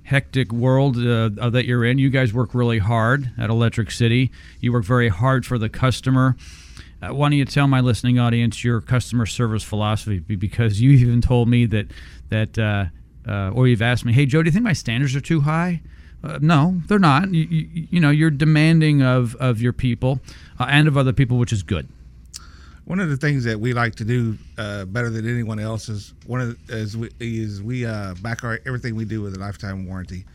[0.03, 1.99] hectic world uh, that you're in.
[1.99, 4.31] You guys work really hard at Electric City.
[4.61, 6.37] You work very hard for the customer.
[7.01, 10.19] uh, why don't you tell my listening audience your customer service philosophy?
[10.19, 11.87] Because you even told me that
[12.29, 12.57] that,
[13.27, 15.41] uh, uh, or you've asked me, "Hey Joe, do you think my standards are too
[15.41, 15.81] high?"
[16.23, 17.31] Uh, no, they're not.
[17.31, 20.19] You, you, you, know, you're demanding of of your people
[20.59, 21.87] uh, and of other people, which is good.
[22.85, 26.13] One of the things that we like to do uh, better than anyone else is
[26.27, 27.83] one of the, is we, is we
[28.21, 30.25] back our everything we do with a lifetime warranty.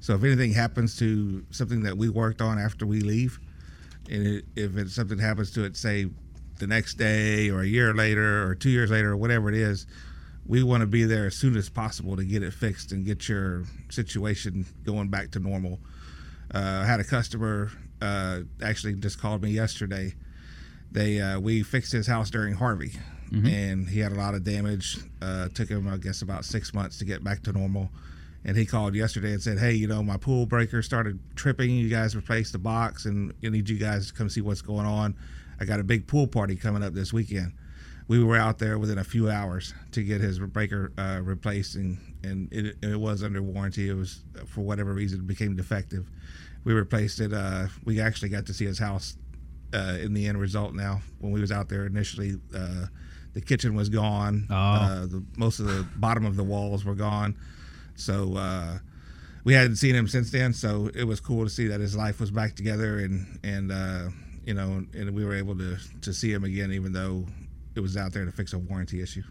[0.00, 3.38] So if anything happens to something that we worked on after we leave,
[4.10, 6.08] and it, if it, something happens to it, say
[6.58, 9.86] the next day or a year later or two years later or whatever it is,
[10.48, 13.28] we want to be there as soon as possible to get it fixed and get
[13.28, 15.78] your situation going back to normal.
[16.52, 20.14] Uh, I had a customer uh, actually just called me yesterday.
[20.90, 22.92] They uh, we fixed his house during Harvey,
[23.30, 23.46] mm-hmm.
[23.46, 24.96] and he had a lot of damage.
[25.20, 27.90] Uh, took him, I guess, about six months to get back to normal
[28.44, 31.70] and he called yesterday and said, "Hey, you know, my pool breaker started tripping.
[31.70, 34.86] You guys replaced the box, and I need you guys to come see what's going
[34.86, 35.16] on.
[35.60, 37.52] I got a big pool party coming up this weekend."
[38.08, 41.98] We were out there within a few hours to get his breaker uh, replaced, and
[42.24, 43.88] and it, it, was under warranty.
[43.88, 46.10] It was for whatever reason it became defective.
[46.64, 47.32] We replaced it.
[47.32, 49.16] Uh, we actually got to see his house
[49.74, 50.74] uh, in the end result.
[50.74, 52.86] Now, when we was out there initially, uh,
[53.34, 54.46] the kitchen was gone.
[54.50, 54.54] Oh.
[54.54, 57.36] Uh, the, most of the bottom of the walls were gone
[57.98, 58.78] so uh,
[59.44, 60.52] we hadn't seen him since then.
[60.52, 64.08] So it was cool to see that his life was back together, and and uh,
[64.44, 67.26] you know, and we were able to to see him again, even though
[67.78, 69.22] it was out there to fix a warranty issue.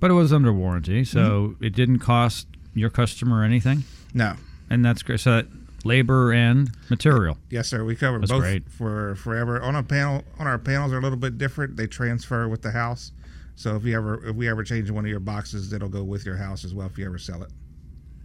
[0.00, 1.64] But it was under warranty, so mm-hmm.
[1.64, 3.84] it didn't cost your customer anything.
[4.12, 4.34] No,
[4.68, 5.20] and that's great.
[5.20, 5.44] So
[5.84, 7.38] labor and material.
[7.50, 7.84] Yes, sir.
[7.84, 8.68] We cover That's both great.
[8.68, 9.62] for forever.
[9.62, 11.76] On a panel, on our panels are a little bit different.
[11.76, 13.12] They transfer with the house.
[13.54, 16.26] So if you ever if we ever change one of your boxes, it'll go with
[16.26, 17.50] your house as well if you ever sell it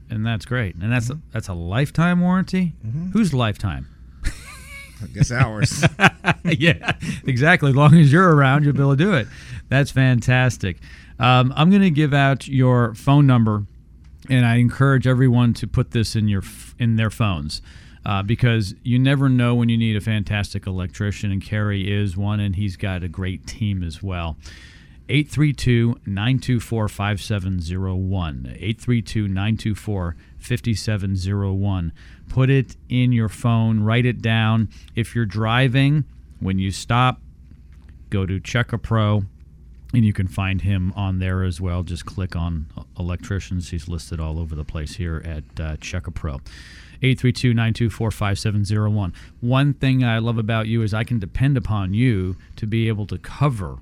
[0.10, 0.76] and that's great.
[0.76, 1.20] And that's mm-hmm.
[1.30, 2.74] a, that's a lifetime warranty.
[2.86, 3.12] Mm-hmm.
[3.12, 3.88] Whose lifetime?
[4.26, 5.86] I guess ours.
[6.44, 6.94] yeah,
[7.26, 7.70] exactly.
[7.70, 9.28] As long as you're around, you'll be able to do it.
[9.70, 10.78] That's fantastic.
[11.20, 13.66] Um, I'm going to give out your phone number,
[14.30, 16.44] and I encourage everyone to put this in your
[16.80, 17.62] in their phones.
[18.06, 22.40] Uh, because you never know when you need a fantastic electrician, and Kerry is one,
[22.40, 24.38] and he's got a great team as well.
[25.10, 28.46] 832 924 5701.
[28.46, 31.94] 832 924 5701.
[32.30, 34.70] Put it in your phone, write it down.
[34.96, 36.06] If you're driving,
[36.40, 37.20] when you stop,
[38.10, 39.24] go to Check Pro
[39.94, 41.84] and you can find him on there as well.
[41.84, 42.68] Just click on
[43.00, 43.70] electricians.
[43.70, 46.42] He's listed all over the place here at uh, Check Pro.
[47.02, 49.14] 832 924 5701.
[49.40, 53.06] One thing I love about you is I can depend upon you to be able
[53.08, 53.78] to cover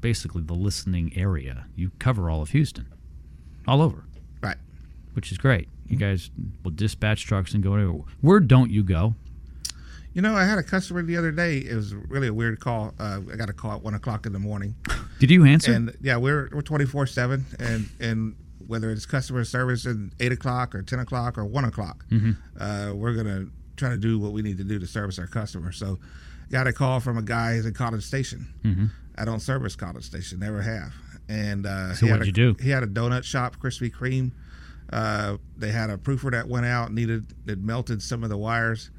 [0.00, 1.66] basically the listening area.
[1.76, 2.86] You cover all of Houston,
[3.66, 4.04] all over.
[4.42, 4.56] Right.
[5.12, 5.68] Which is great.
[5.86, 6.30] You guys
[6.62, 8.02] will dispatch trucks and go anywhere.
[8.20, 9.14] Where don't you go?
[10.12, 11.58] You know, I had a customer the other day.
[11.58, 12.94] It was really a weird call.
[12.98, 14.74] Uh, I got a call at one o'clock in the morning.
[15.20, 15.72] Did you answer?
[15.72, 18.34] And yeah, we're we're twenty four seven, and and
[18.66, 22.32] whether it's customer service at eight o'clock or ten o'clock or one o'clock, mm-hmm.
[22.60, 23.46] uh, we're gonna
[23.76, 25.76] try to do what we need to do to service our customers.
[25.76, 25.98] So,
[26.50, 28.52] got a call from a guy who's in College Station.
[28.64, 28.86] Mm-hmm.
[29.16, 30.92] I don't service College Station, never have.
[31.28, 32.56] And uh, so what did you do?
[32.60, 34.32] He had a donut shop, Krispy Kreme.
[34.92, 38.90] Uh, they had a proofer that went out, needed it melted some of the wires,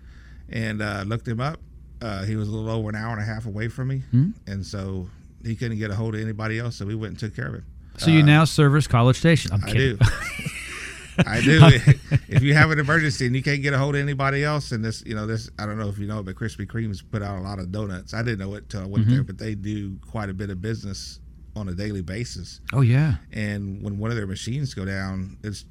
[0.52, 1.60] and uh, looked him up.
[2.02, 4.32] Uh, he was a little over an hour and a half away from me, hmm?
[4.48, 5.08] and so
[5.44, 6.76] he couldn't get a hold of anybody else.
[6.76, 7.66] So we went and took care of him.
[7.98, 9.52] So you uh, now service College Station?
[9.54, 9.98] I'm I kidding.
[9.98, 10.06] do.
[11.26, 11.60] I do.
[12.28, 14.84] if you have an emergency and you can't get a hold of anybody else, and
[14.84, 17.38] this, you know, this, I don't know if you know, but Krispy Kreme's put out
[17.38, 18.14] a lot of donuts.
[18.14, 19.16] I didn't know it till I went mm-hmm.
[19.16, 21.20] there, but they do quite a bit of business
[21.56, 22.62] on a daily basis.
[22.74, 23.16] Oh yeah.
[23.34, 25.66] And when one of their machines go down, it's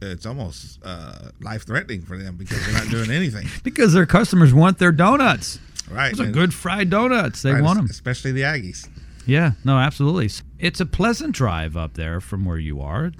[0.00, 3.46] it's almost uh, life threatening for them because they're not doing anything.
[3.62, 5.58] because their customers want their donuts.
[5.90, 6.16] Right.
[6.16, 7.42] Those are good fried donuts.
[7.42, 8.88] They right, want them, especially the Aggies.
[9.26, 9.52] Yeah.
[9.64, 10.30] No, absolutely.
[10.58, 13.12] It's a pleasant drive up there from where you are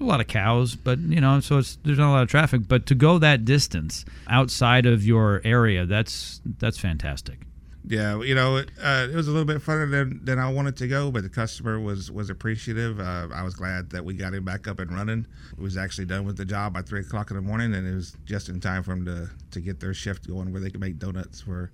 [0.00, 2.68] a lot of cows, but you know, so it's there's not a lot of traffic.
[2.68, 7.40] But to go that distance outside of your area, that's that's fantastic.
[7.86, 10.76] Yeah, you know, it, uh, it was a little bit further than, than I wanted
[10.78, 12.98] to go, but the customer was was appreciative.
[12.98, 15.26] Uh, I was glad that we got him back up and running.
[15.56, 17.94] He was actually done with the job by three o'clock in the morning, and it
[17.94, 20.80] was just in time for him to to get their shift going where they could
[20.80, 21.70] make donuts for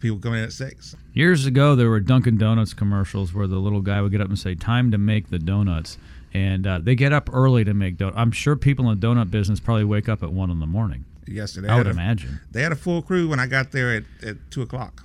[0.00, 0.94] people coming in at six.
[1.12, 4.38] Years ago, there were Dunkin' Donuts commercials where the little guy would get up and
[4.38, 5.98] say, "Time to make the donuts."
[6.34, 8.14] and uh, they get up early to make donut.
[8.16, 11.04] I'm sure people in the donut business probably wake up at one in the morning.
[11.26, 14.04] Yes, I would a, imagine they had a full crew when I got there at,
[14.26, 15.04] at two o'clock.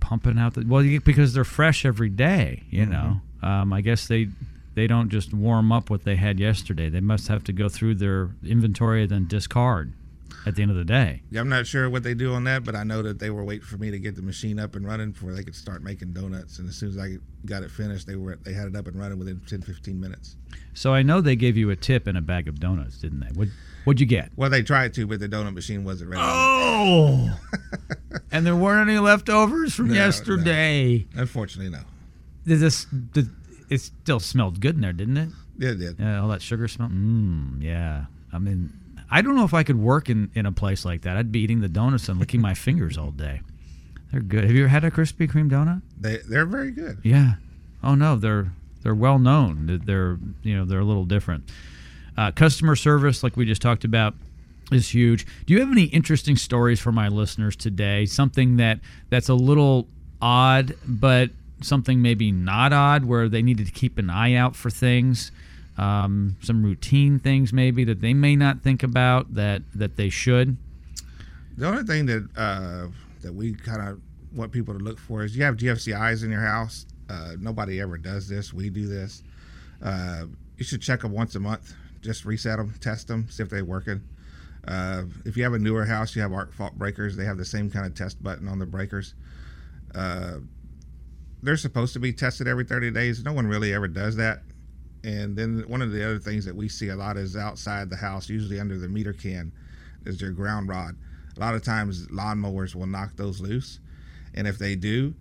[0.00, 2.62] Pumping out the well, because they're fresh every day.
[2.70, 2.92] You mm-hmm.
[2.92, 4.28] know, um, I guess they
[4.74, 6.88] they don't just warm up what they had yesterday.
[6.88, 9.92] They must have to go through their inventory and then discard.
[10.46, 11.22] at the end of the day.
[11.30, 13.44] Yeah, I'm not sure what they do on that, but I know that they were
[13.44, 16.12] waiting for me to get the machine up and running before they could start making
[16.12, 16.58] donuts.
[16.58, 17.16] And as soon as I
[17.46, 20.36] got it finished, they were they had it up and running within 10, 15 minutes.
[20.74, 23.30] So I know they gave you a tip and a bag of donuts, didn't they?
[23.34, 23.48] What
[23.84, 24.30] what'd you get?
[24.36, 26.22] Well, they tried to, but the donut machine wasn't ready.
[26.24, 27.38] Oh,
[28.32, 31.06] and there weren't any leftovers from No, yesterday.
[31.14, 31.80] Unfortunately, no.
[32.46, 32.84] Did this?
[32.86, 33.30] Did,
[33.70, 35.28] it still smelled good in there, didn't it?
[35.58, 35.98] Yeah, it did.
[35.98, 36.88] Yeah, all that sugar smell.
[36.88, 38.06] Mmm, yeah.
[38.32, 38.72] I mean,
[39.10, 41.16] I don't know if I could work in, in a place like that.
[41.16, 43.40] I'd be eating the donuts and licking my fingers all day.
[44.10, 44.44] They're good.
[44.44, 45.82] Have you ever had a Krispy Kreme donut?
[45.98, 46.98] They they're very good.
[47.02, 47.34] Yeah.
[47.82, 49.80] Oh no, they're they're well known.
[49.84, 51.44] They're you know they're a little different.
[52.16, 54.14] Uh, customer service, like we just talked about,
[54.72, 55.26] is huge.
[55.46, 58.06] Do you have any interesting stories for my listeners today?
[58.06, 59.88] Something that that's a little
[60.22, 64.70] odd, but something maybe not odd, where they needed to keep an eye out for
[64.70, 65.32] things.
[65.76, 70.56] Um, some routine things maybe that they may not think about that that they should.
[71.56, 72.86] The only thing that uh,
[73.22, 74.00] that we kind of
[74.34, 76.86] want people to look for is you have GFCIs in your house.
[77.08, 78.52] Uh, nobody ever does this.
[78.52, 79.22] We do this.
[79.82, 80.24] Uh,
[80.56, 81.74] you should check them once a month.
[82.04, 84.02] Just reset them, test them, see if they're working.
[84.68, 87.16] Uh, if you have a newer house, you have arc fault breakers.
[87.16, 89.14] They have the same kind of test button on the breakers.
[89.94, 90.36] Uh,
[91.42, 93.24] they're supposed to be tested every 30 days.
[93.24, 94.42] No one really ever does that.
[95.02, 97.96] And then one of the other things that we see a lot is outside the
[97.96, 99.52] house, usually under the meter can,
[100.06, 100.96] is your ground rod.
[101.36, 103.80] A lot of times lawnmowers will knock those loose.
[104.34, 105.14] And if they do,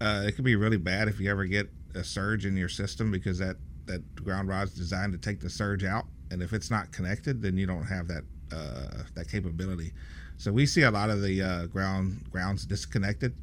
[0.00, 3.10] uh, it could be really bad if you ever get a surge in your system
[3.10, 3.56] because that,
[3.86, 6.06] that ground rod's designed to take the surge out.
[6.32, 9.92] And if it's not connected, then you don't have that uh, that capability.
[10.38, 13.34] So we see a lot of the uh, ground grounds disconnected.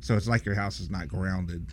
[0.00, 1.66] So it's like your house is not grounded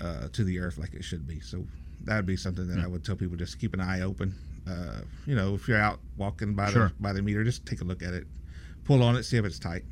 [0.00, 1.40] uh, to the earth like it should be.
[1.40, 1.64] So
[2.04, 4.34] that would be something that I would tell people just keep an eye open.
[4.68, 6.88] Uh, you know, if you're out walking by Sure.
[6.88, 8.26] the by the meter, just take a look at it,
[8.84, 9.82] pull on it, see if it's tight.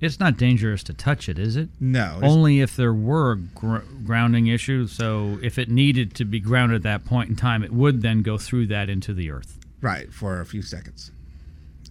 [0.00, 1.70] It's not dangerous to touch it, is it?
[1.80, 4.92] No, Only if there were gr- grounding issues.
[4.92, 8.20] So if it needed to be grounded at that point in time, it would then
[8.22, 9.58] go through that into the earth.
[9.80, 11.10] right for a few seconds,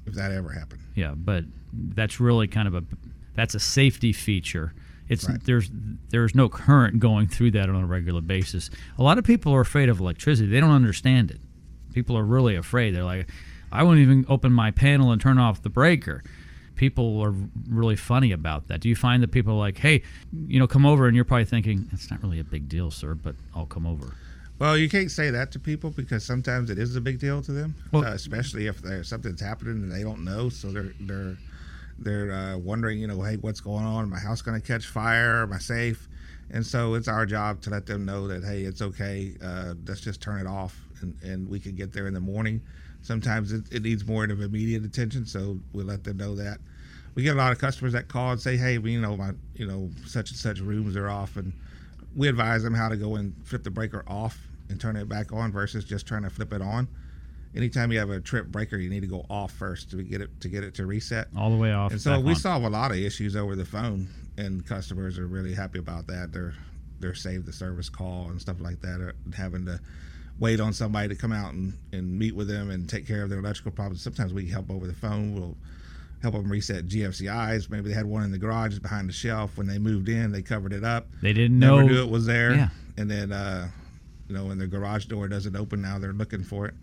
[0.06, 0.82] if that ever happened.
[0.96, 2.84] Yeah, but that's really kind of a
[3.36, 4.74] that's a safety feature.
[5.10, 5.44] It's Right.
[5.44, 5.70] there's
[6.10, 8.70] there's no current going through that on a regular basis.
[8.98, 10.48] A lot of people are afraid of electricity.
[10.50, 11.40] They don't understand it.
[11.94, 12.96] People are really afraid.
[12.96, 13.30] They're like,
[13.72, 16.24] I won't even open my panel and turn off the breaker.
[16.76, 17.34] People are
[17.70, 18.82] really funny about that.
[18.82, 20.04] Do you find that people are like, hey,
[20.48, 23.16] you know, come over, and you're probably thinking it's not really a big deal, sir,
[23.16, 24.14] but I'll come over.
[24.60, 27.52] Well, you can't say that to people because sometimes it is a big deal to
[27.52, 30.50] them, Well- uh, especially if there's something's happening and they don't know.
[30.50, 31.38] So they're they're
[32.00, 34.10] they're uh, wondering, you know, hey, what's going on?
[34.10, 35.44] My house going to catch fire?
[35.44, 36.08] Am I safe?
[36.52, 39.34] And so it's our job to let them know that hey, it's okay.
[39.44, 42.62] Uh, let's just turn it off, and, and we can get there in the morning.
[43.06, 46.58] Sometimes it, it needs more of immediate attention, so we let them know that.
[47.14, 49.32] We get a lot of customers that call and say, hey, we, you know, my
[49.54, 51.54] you know such and such rooms are off, and
[52.16, 54.40] we advise them how to go and flip the breaker off
[54.70, 56.88] and turn it back on versus just trying to flip it on.
[57.56, 60.42] Anytime you have a trip breaker, you need to go off first to get it
[60.42, 61.28] to get it to reset.
[61.38, 61.92] All the way off.
[61.92, 62.36] And so we on.
[62.36, 66.34] solve a lot of issues over the phone, and customers are really happy about that.
[66.34, 66.56] They're
[67.00, 69.80] they're saved the service call and stuff like that, or having to
[70.40, 73.30] wait on somebody to come out and, and meet with them and take care of
[73.30, 74.02] their electrical problems.
[74.02, 75.34] Sometimes we help over the phone.
[75.34, 75.56] We'll
[76.22, 77.70] help them reset GFCIs.
[77.70, 79.58] Maybe they had one in the garage behind the shelf.
[79.58, 81.08] When they moved in, they covered it up.
[81.22, 82.54] They didn't Never know knew it was there.
[82.54, 82.70] Yeah.
[82.98, 83.70] And then, uh,
[84.28, 86.74] you know, when the garage door doesn't open now, they're looking for it.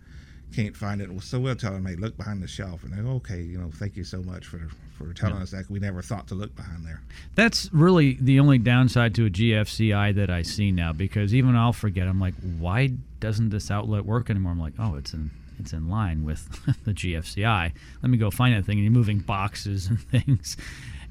[0.55, 1.09] Can't find it.
[1.23, 2.83] So we'll tell them, hey, look behind the shelf.
[2.83, 4.61] And they go, okay, you know, thank you so much for,
[4.97, 5.69] for telling us that.
[5.69, 7.01] We never thought to look behind there.
[7.33, 11.73] That's really the only downside to a GFCI that I see now because even I'll
[11.73, 12.07] forget.
[12.07, 12.91] I'm like, why
[13.23, 14.51] doesn't this outlet work anymore?
[14.51, 16.45] I'm like, oh, it's in it's in line with
[16.83, 17.71] the GFCI.
[18.01, 18.77] Let me go find that thing.
[18.77, 20.57] And you're moving boxes and things,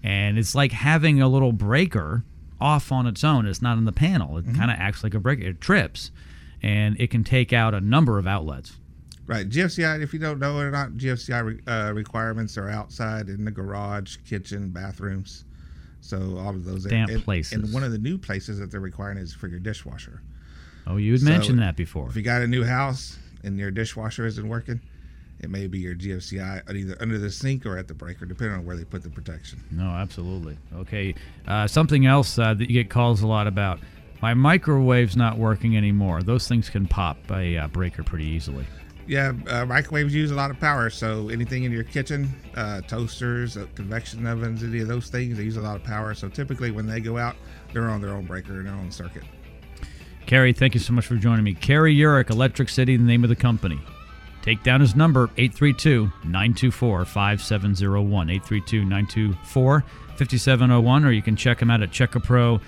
[0.03, 2.23] and it's like having a little breaker
[2.61, 3.47] off on its own.
[3.47, 4.37] It's not in the panel.
[4.37, 5.43] It kind of acts like a breaker.
[5.43, 6.11] It trips,
[6.63, 8.77] and it can take out a number of outlets.
[9.27, 9.49] Right.
[9.49, 13.45] GFCI, if you don't know it or not, GFCI re- uh, requirements are outside in
[13.47, 15.45] the garage, kitchen, bathrooms.
[16.03, 17.53] So all of those Damp and, places.
[17.53, 20.21] And one of the new places that they're requiring is for your dishwasher.
[20.87, 22.09] Oh, you had So, mentioned that before.
[22.09, 24.81] If you got a new house and your dishwasher isn't working,
[25.41, 28.65] it may be your GFCI either under the sink or at the breaker, depending on
[28.65, 29.63] where they put the protection.
[29.71, 30.57] No, absolutely.
[30.75, 31.15] Okay.
[31.47, 33.81] Uh, something else uh, that you get calls a lot about.
[34.21, 36.23] My microwave's not working anymore.
[36.23, 38.65] Those things can pop a uh, breaker pretty easily.
[39.05, 43.57] Yeah, uh, microwaves use a lot of power, so anything in your kitchen, uh, toasters,
[43.57, 46.15] uh, convection ovens, any of those things, they use a lot of power.
[46.15, 47.35] So typically, when they go out,
[47.73, 49.25] they're on their own breaker and their own circuit.
[50.27, 51.55] Carrie, thank you so much for joining me.
[51.55, 53.81] Carrie Jurek, Electric City, the name of the company.
[54.43, 58.31] Take down his number 832 924 5701.
[58.31, 59.85] 832 924
[60.17, 62.63] 5701, or you can check him out at checkapro.com.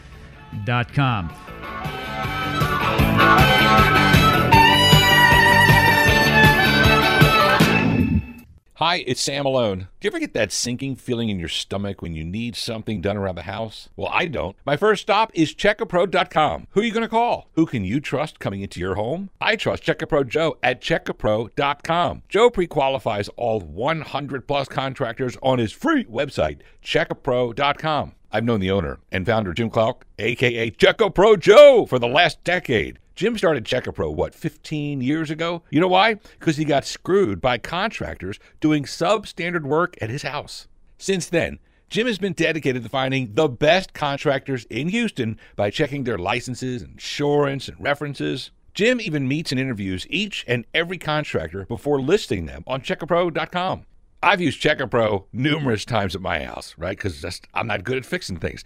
[8.78, 9.86] Hi, it's Sam Malone.
[10.00, 13.16] Do you ever get that sinking feeling in your stomach when you need something done
[13.16, 13.88] around the house?
[13.94, 14.56] Well, I don't.
[14.66, 16.66] My first stop is checkapro.com.
[16.70, 17.48] Who are you going to call?
[17.52, 19.30] Who can you trust coming into your home?
[19.40, 22.22] I trust Checkapro Joe at checkapro.com.
[22.28, 28.14] Joe pre-qualifies all 100 plus contractors on his free website, checkapro.com.
[28.32, 32.98] I've known the owner and founder Jim Clark, aka Checkapro Joe, for the last decade.
[33.14, 35.62] Jim started Checkapro, what, 15 years ago?
[35.70, 36.14] You know why?
[36.14, 40.66] Because he got screwed by contractors doing substandard work at his house.
[40.98, 41.60] Since then,
[41.90, 46.82] Jim has been dedicated to finding the best contractors in Houston by checking their licenses,
[46.82, 48.50] insurance, and references.
[48.74, 53.86] Jim even meets and interviews each and every contractor before listing them on checkapro.com.
[54.24, 56.96] I've used Checkapro numerous times at my house, right?
[56.96, 58.64] Because I'm not good at fixing things.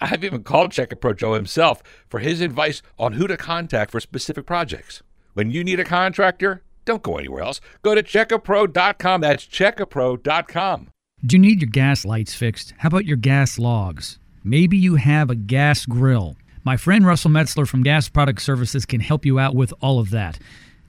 [0.00, 4.46] I've even called Checkapro Joe himself for his advice on who to contact for specific
[4.46, 5.02] projects.
[5.34, 7.60] When you need a contractor, don't go anywhere else.
[7.82, 9.20] Go to checkapro.com.
[9.20, 10.88] That's checkapro.com.
[11.24, 12.74] Do you need your gas lights fixed?
[12.78, 14.18] How about your gas logs?
[14.44, 16.36] Maybe you have a gas grill.
[16.64, 20.10] My friend Russell Metzler from Gas Product Services can help you out with all of
[20.10, 20.38] that.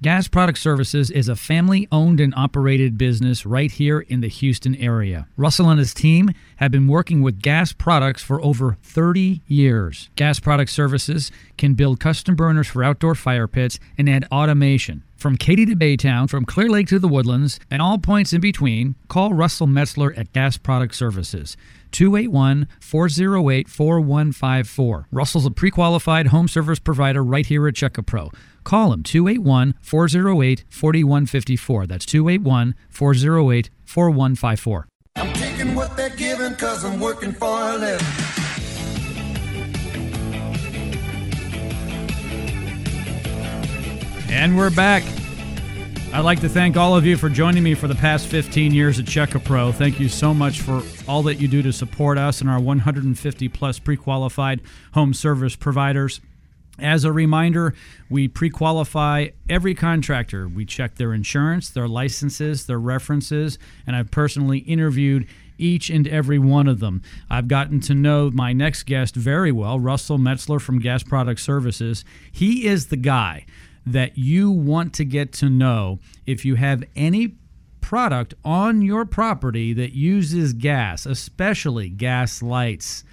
[0.04, 4.76] Gas Product Services is a family owned and operated business right here in the Houston
[4.76, 5.30] area.
[5.38, 10.10] Russell and his team have been working with gas products for over 30 years.
[10.18, 15.04] Gas Product Services can build custom burners for outdoor fire pits and add automation.
[15.16, 18.96] From Katy to Baytown, from Clear Lake to the Woodlands, and all points in between,
[19.08, 21.56] call Russell Metzler at Gas Product Services.
[21.94, 25.08] 281 408 4154.
[25.14, 28.34] Russell's a pre qualified home service provider right here at Checkapro.
[28.64, 31.88] Call him 281 408 4154.
[31.88, 34.88] That's 281 408 4154.
[35.16, 38.08] I'm taking what they're giving cause I'm working for a living.
[44.30, 45.04] And we're back.
[46.12, 49.00] I'd like to thank all of you for joining me for the past 15 years
[49.00, 49.74] at Checkapro.
[49.74, 53.48] Thank you so much for all that you do to support us and our 150
[53.50, 54.62] plus pre qualified
[54.94, 56.20] home service providers.
[56.80, 57.76] As a reminder,
[58.10, 60.48] we pre qualify every contractor.
[60.48, 66.40] We check their insurance, their licenses, their references, and I've personally interviewed each and every
[66.40, 67.04] one of them.
[67.30, 72.04] I've gotten to know my next guest very well, Russell Metzler from Gas Product Services.
[72.32, 73.46] He is the guy
[73.86, 77.36] that you want to get to know if you have any
[77.82, 83.04] product on your property that uses gas, especially gas lights,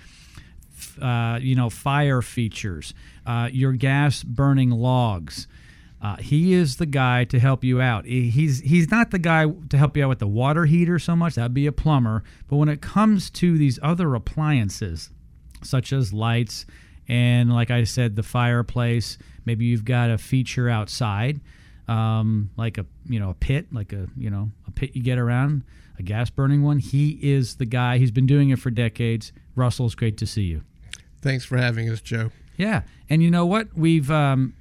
[1.03, 2.95] uh, you know, fire features,
[3.27, 5.47] uh, your gas burning logs.
[6.03, 8.07] Uh, he is the guy to help you out.
[8.07, 11.35] He's he's not the guy to help you out with the water heater so much.
[11.35, 12.25] That'd be a plumber.
[12.49, 15.11] But when it comes to these other appliances,
[15.63, 16.65] such as lights
[17.07, 21.41] and, like I said, the fireplace, maybe you've got a feature outside,
[21.87, 25.19] um, like a you know a pit, like a you know a pit you get
[25.19, 25.65] around,
[25.99, 26.79] a gas burning one.
[26.79, 27.99] He is the guy.
[27.99, 29.33] He's been doing it for decades.
[29.55, 30.63] Russell, it's great to see you.
[31.21, 32.31] Thanks for having us, Joe.
[32.61, 33.69] Yeah, and you know what?
[33.75, 34.55] We've um,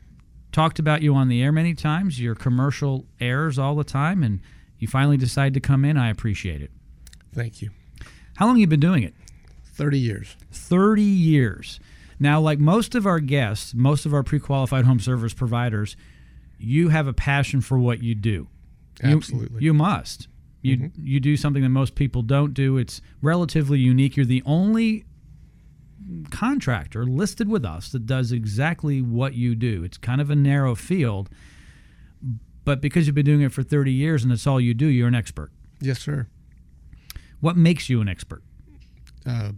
[0.52, 2.20] talked about you on the air many times.
[2.20, 4.40] Your commercial airs all the time, and
[4.78, 5.98] you finally decide to come in.
[5.98, 6.72] I appreciate it.
[7.34, 7.72] Thank you.
[8.38, 9.14] How long you been doing it?
[9.74, 10.36] 30 years.
[10.52, 11.80] 30 years.
[12.20, 15.96] Now, like most of our guests, most of our pre-qualified home service providers,
[16.58, 18.48] you have a passion for what you do.
[19.04, 19.62] You- Absolutely.
[19.64, 20.28] You, must.
[20.62, 22.78] You you do something that most people don't do.
[22.78, 24.18] It's relatively unique.
[24.18, 25.06] You're the only
[26.32, 29.84] contractor listed with us that does exactly what you do.
[29.84, 31.30] It's kind of a narrow field,
[32.66, 35.08] but because you've been doing it for 30 years and it's all you do, you're
[35.08, 35.52] an expert.
[35.82, 36.28] Yes, sir.
[37.40, 38.44] What makes you an expert?
[39.26, 39.52] Uh,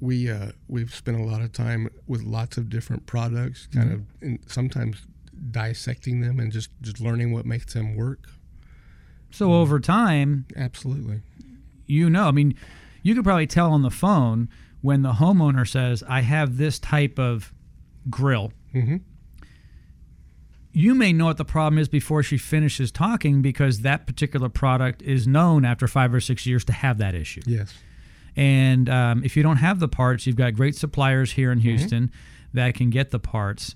[0.00, 4.02] we uh, we've spent a lot of time with lots of different products, kind of,
[4.20, 5.02] and sometimes
[5.50, 8.28] dissecting them and just just learning what makes them work.
[9.30, 11.22] So over time, Absolutely.
[11.86, 12.54] you know, I mean,
[13.02, 14.48] you could probably tell on the phone
[14.80, 17.52] when the homeowner says, I have this type of
[18.10, 18.52] grill.
[18.74, 19.00] Mhm.
[20.72, 25.02] You may know what the problem is before she finishes talking because that particular product
[25.02, 27.42] is known after five or six years to have that issue.
[27.46, 27.74] Yes.
[28.36, 32.10] And um, if you don't have the parts, you've got great suppliers here in Houston
[32.54, 33.74] that can get the parts.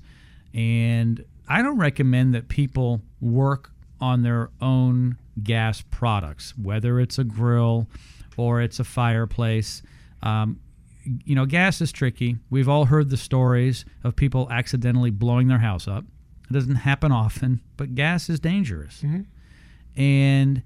[0.55, 7.25] And I don't recommend that people work on their own gas products, whether it's a
[7.25, 7.89] grill
[8.37, 9.83] or it's a fireplace.
[10.23, 10.61] Um,
[11.25, 12.37] you know, gas is tricky.
[12.51, 16.05] We've all heard the stories of people accidentally blowing their house up.
[16.49, 19.03] It doesn't happen often, but gas is dangerous.
[19.97, 20.63] And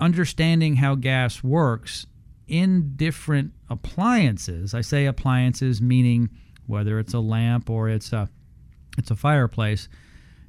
[0.00, 2.06] understanding how gas works
[2.46, 6.28] in different appliances, I say appliances meaning
[6.66, 8.28] whether it's a lamp or it's a
[8.98, 9.88] it's a fireplace,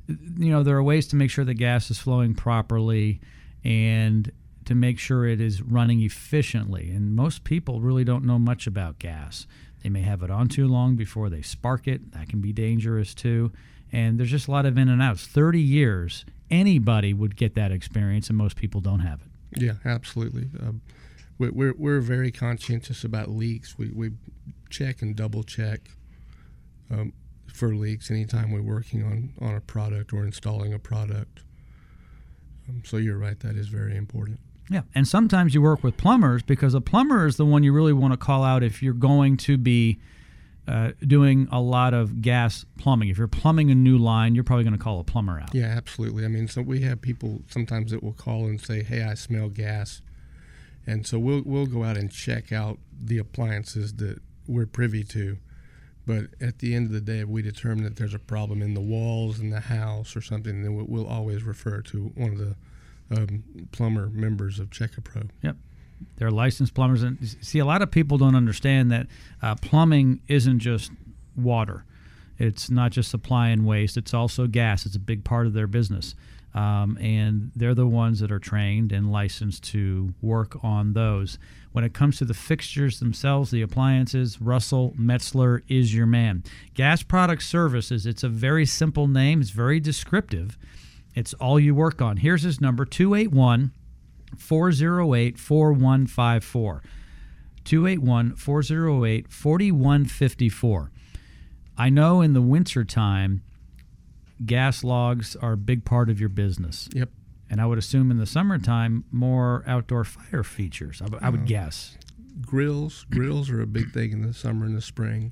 [0.07, 3.21] you know, there are ways to make sure the gas is flowing properly
[3.63, 4.29] and
[4.65, 6.89] to make sure it is running efficiently.
[6.91, 9.45] And most people really don't know much about gas.
[9.83, 12.11] They may have it on too long before they spark it.
[12.13, 13.51] That can be dangerous too.
[13.91, 15.27] And there's just a lot of in and outs.
[15.27, 19.61] 30 years, anybody would get that experience, and most people don't have it.
[19.61, 20.49] Yeah, absolutely.
[20.59, 20.81] Um,
[21.37, 23.77] we- we're, we're very conscientious about leaks.
[23.77, 24.11] We, we
[24.69, 25.81] check and double check
[26.89, 27.13] um,
[27.53, 31.41] for leaks anytime we're working on, on a product or installing a product.
[32.67, 34.39] Um, so you're right, that is very important.
[34.69, 37.93] Yeah, and sometimes you work with plumbers because a plumber is the one you really
[37.93, 39.99] want to call out if you're going to be
[40.67, 43.09] uh, doing a lot of gas plumbing.
[43.09, 45.53] If you're plumbing a new line, you're probably going to call a plumber out.
[45.53, 46.23] Yeah, absolutely.
[46.23, 49.49] I mean, so we have people sometimes that will call and say, "Hey, I smell
[49.49, 50.01] gas,"
[50.87, 55.37] and so we'll we'll go out and check out the appliances that we're privy to.
[56.05, 58.73] But at the end of the day, if we determine that there's a problem in
[58.73, 62.37] the walls in the house or something, then we'll, we'll always refer to one of
[62.37, 62.55] the
[63.11, 65.29] um, plumber members of Checkapro.
[65.41, 65.57] Yep.
[66.17, 67.03] They're licensed plumbers.
[67.03, 69.07] And see, a lot of people don't understand that
[69.41, 70.91] uh, plumbing isn't just
[71.35, 71.85] water.
[72.37, 73.95] It's not just supply and waste.
[73.95, 74.85] It's also gas.
[74.85, 76.15] It's a big part of their business.
[76.53, 81.39] Um, and they're the ones that are trained and licensed to work on those.
[81.71, 86.43] When it comes to the fixtures themselves, the appliances, Russell Metzler is your man.
[86.75, 90.57] Gas Product Services, it's a very simple name, it's very descriptive.
[91.15, 92.17] It's all you work on.
[92.17, 93.71] Here's his number 281
[94.37, 96.83] 408 4154.
[97.63, 100.91] 281 408 4154.
[101.77, 103.41] I know in the wintertime,
[104.45, 106.89] gas logs are a big part of your business.
[106.93, 107.09] Yep.
[107.49, 111.01] And I would assume in the summertime, more outdoor fire features.
[111.01, 111.97] I, w- I would Uh, guess.
[112.41, 115.31] Grills, grills are a big thing in the summer and the spring.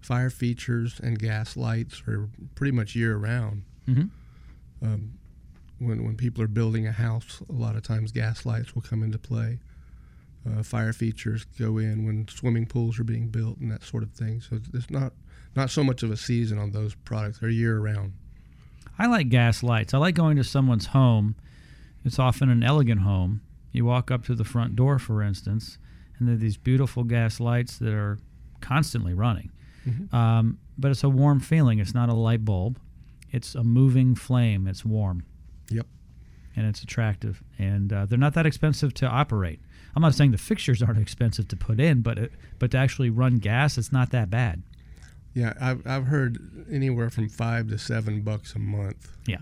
[0.00, 3.62] Fire features and gas lights are pretty much year round.
[3.88, 4.10] Mhm.
[4.82, 5.12] Um,
[5.78, 9.02] when when people are building a house, a lot of times gas lights will come
[9.02, 9.58] into play.
[10.48, 14.10] Uh, fire features go in when swimming pools are being built and that sort of
[14.12, 14.40] thing.
[14.40, 15.12] So it's not
[15.56, 18.12] not so much of a season on those products; they're year round.
[18.98, 19.94] I like gas lights.
[19.94, 21.36] I like going to someone's home.
[22.04, 23.42] It's often an elegant home.
[23.70, 25.78] You walk up to the front door, for instance,
[26.18, 28.18] and there are these beautiful gas lights that are
[28.60, 29.50] constantly running.
[29.86, 30.12] Mhm.
[30.12, 31.78] Um, but it's a warm feeling.
[31.78, 32.78] It's not a light bulb.
[33.30, 34.66] It's a moving flame.
[34.66, 35.24] It's warm.
[35.70, 35.86] Yep.
[36.56, 37.42] And it's attractive.
[37.58, 39.60] And uh, they're not that expensive to operate.
[39.94, 43.10] I'm not saying the fixtures aren't expensive to put in, but it, but to actually
[43.10, 44.62] run gas, it's not that bad.
[45.34, 49.12] Yeah, I've I've heard anywhere from five to seven bucks a month.
[49.26, 49.38] Yeah.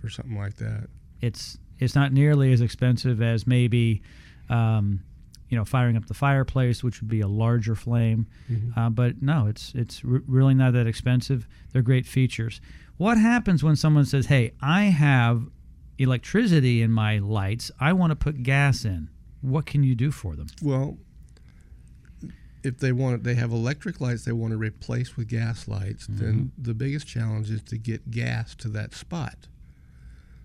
[0.00, 0.88] for something like that.
[1.20, 4.02] it's it's not nearly as expensive as maybe
[4.50, 5.00] um,
[5.48, 8.76] you know firing up the fireplace which would be a larger flame Mhm.
[8.76, 12.60] uh, but no it's it's r- really not that expensive they're great features
[12.96, 15.44] what happens when someone says hey i have
[15.98, 19.08] electricity in my lights i want to put gas in
[19.40, 20.98] what can you do for them Well,
[22.64, 26.06] if they want, they have electric lights they want to replace with gas lights.
[26.08, 26.62] Then mm-hmm.
[26.62, 29.48] the biggest challenge is to get gas to that spot.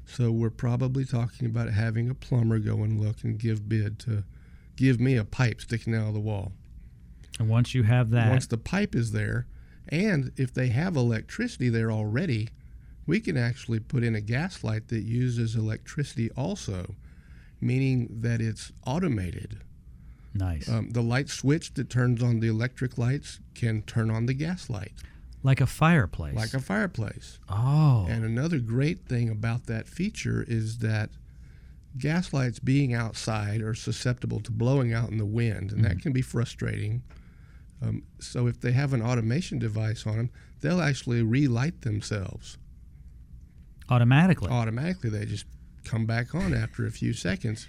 [0.06, 4.24] So we're probably talking about having a plumber go and look and give bid to
[4.76, 6.54] give me a pipe sticking out of the wall.
[7.40, 9.46] and once you have that Once the pipe is there,
[9.90, 12.50] and if they have electricity there already,
[13.06, 16.96] we can actually put in a gas light that uses electricity also,
[17.62, 19.60] meaning that it's automated.
[20.34, 24.34] nice Um, the light switch that turns on the electric lights can turn on the
[24.34, 24.94] gas light,
[25.44, 27.40] like a fireplace like a fireplace.
[27.50, 31.10] oh And another great thing about that feature is that
[31.98, 36.12] gas lights being outside are susceptible to blowing out in the wind, and that can
[36.12, 37.02] be frustrating.
[37.82, 40.30] Um, so if they have an automation device on them,
[40.62, 42.58] they'll actually relight themselves
[43.90, 45.10] automatically automatically.
[45.10, 45.46] They just
[45.86, 47.68] come back on after a few seconds.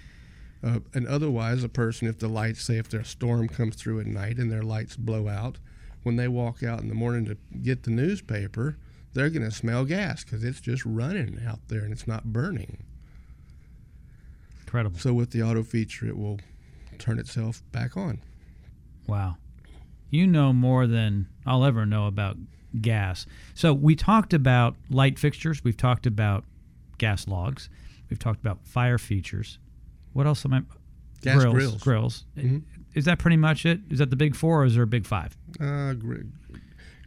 [0.61, 4.07] Uh, and otherwise, a person, if the lights, say, if their storm comes through at
[4.07, 5.57] night and their lights blow out,
[6.03, 8.77] when they walk out in the morning to get the newspaper,
[9.13, 12.83] they're going to smell gas because it's just running out there and it's not burning.
[14.61, 16.39] incredible So with the auto feature, it will
[16.97, 18.21] turn itself back on.
[19.07, 19.37] Wow.
[20.09, 22.37] You know more than I'll ever know about
[22.81, 23.25] gas.
[23.53, 26.43] So we talked about light fixtures, we've talked about
[26.97, 27.69] gas logs,
[28.09, 29.57] we've talked about fire features.
[30.13, 30.61] What else am I
[31.21, 31.53] Gas grills.
[31.53, 31.83] grills.
[31.83, 32.25] Grills.
[32.37, 32.63] Mhm.
[32.93, 33.81] Is that pretty much it?
[33.89, 35.35] Is that the big four or is there a big five?
[35.59, 36.21] Uh, gr-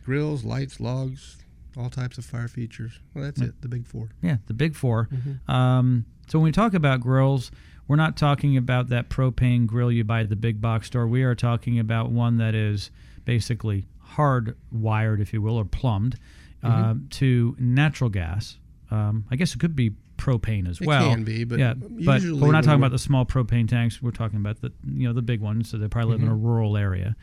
[0.05, 1.39] grills, lights, logs,
[1.77, 2.99] all types of fire features.
[3.15, 3.61] Well, that's it.
[3.63, 4.11] The big four.
[4.21, 5.51] Yeah, the big 4 Mm-hmm.
[5.51, 7.51] Um, so when we talk about grills,
[7.93, 11.07] we're not talking about that propane grill you buy at the big box store.
[11.07, 12.91] We are talking about one that is
[13.27, 16.19] basically hard wired, if you will, or plumbed
[16.65, 16.91] Mm-hmm.
[16.91, 18.57] uh, to natural gas.
[18.91, 21.11] Um, I guess it could be propane as It well.
[21.11, 24.01] can be, but yeah, but, but we're not talking about the small propane tanks.
[24.01, 25.69] We're talking about the you know the big ones.
[25.69, 26.47] So they probably live in a Mm-hmm.
[26.47, 27.15] rural area.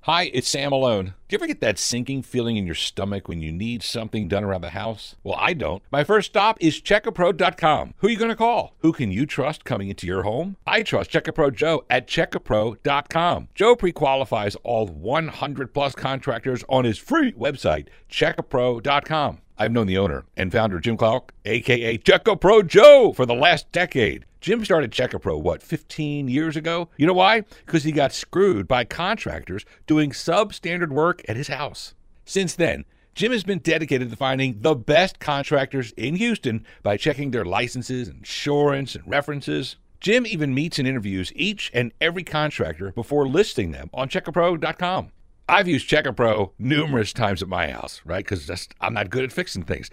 [0.08, 1.12] Hi, it's Sam Malone.
[1.28, 4.42] Do you ever get that sinking feeling in your stomach when you need something done
[4.42, 5.16] around the house?
[5.22, 5.82] Well, I don't.
[5.92, 7.92] My first stop is checkapro.com.
[7.98, 8.74] Who are you going to call?
[8.78, 10.56] Who can you trust coming into your home?
[10.66, 13.48] I trust Checkapro Joe at checkapro.com.
[13.54, 19.42] Joe pre-qualifies all 100 plus contractors on his free website, checkapro.com.
[19.58, 24.24] I've known the owner and founder Jim Clark, aka Checkapro Joe, for the last decade.
[24.40, 26.88] Jim started Checkapro, what, 15 years ago?
[26.96, 27.42] You know why?
[27.66, 31.94] Because he got screwed by contractors doing substandard work at his house.
[32.24, 32.84] Since then,
[33.14, 38.06] Jim has been dedicated to finding the best contractors in Houston by checking their licenses,
[38.06, 39.76] insurance, and references.
[40.00, 45.10] Jim even meets and interviews each and every contractor before listing them on checkapro.com.
[45.48, 48.24] I've used Checkapro numerous times at my house, right?
[48.24, 49.90] Because I'm not good at fixing things.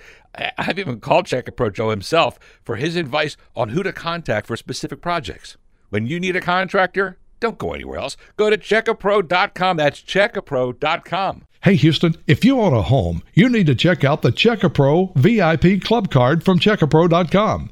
[0.58, 5.02] I've even called Checkapro Joe himself for his advice on who to contact for specific
[5.02, 5.56] projects.
[5.90, 8.18] When you need a contractor, don't go anywhere else.
[8.36, 9.78] Go to checkapro.com.
[9.78, 11.48] That's checkapro.com.
[11.64, 15.82] Hey Houston, if you own a home, you need to check out the Checkapro VIP
[15.82, 17.72] Club Card from Checkapro.com.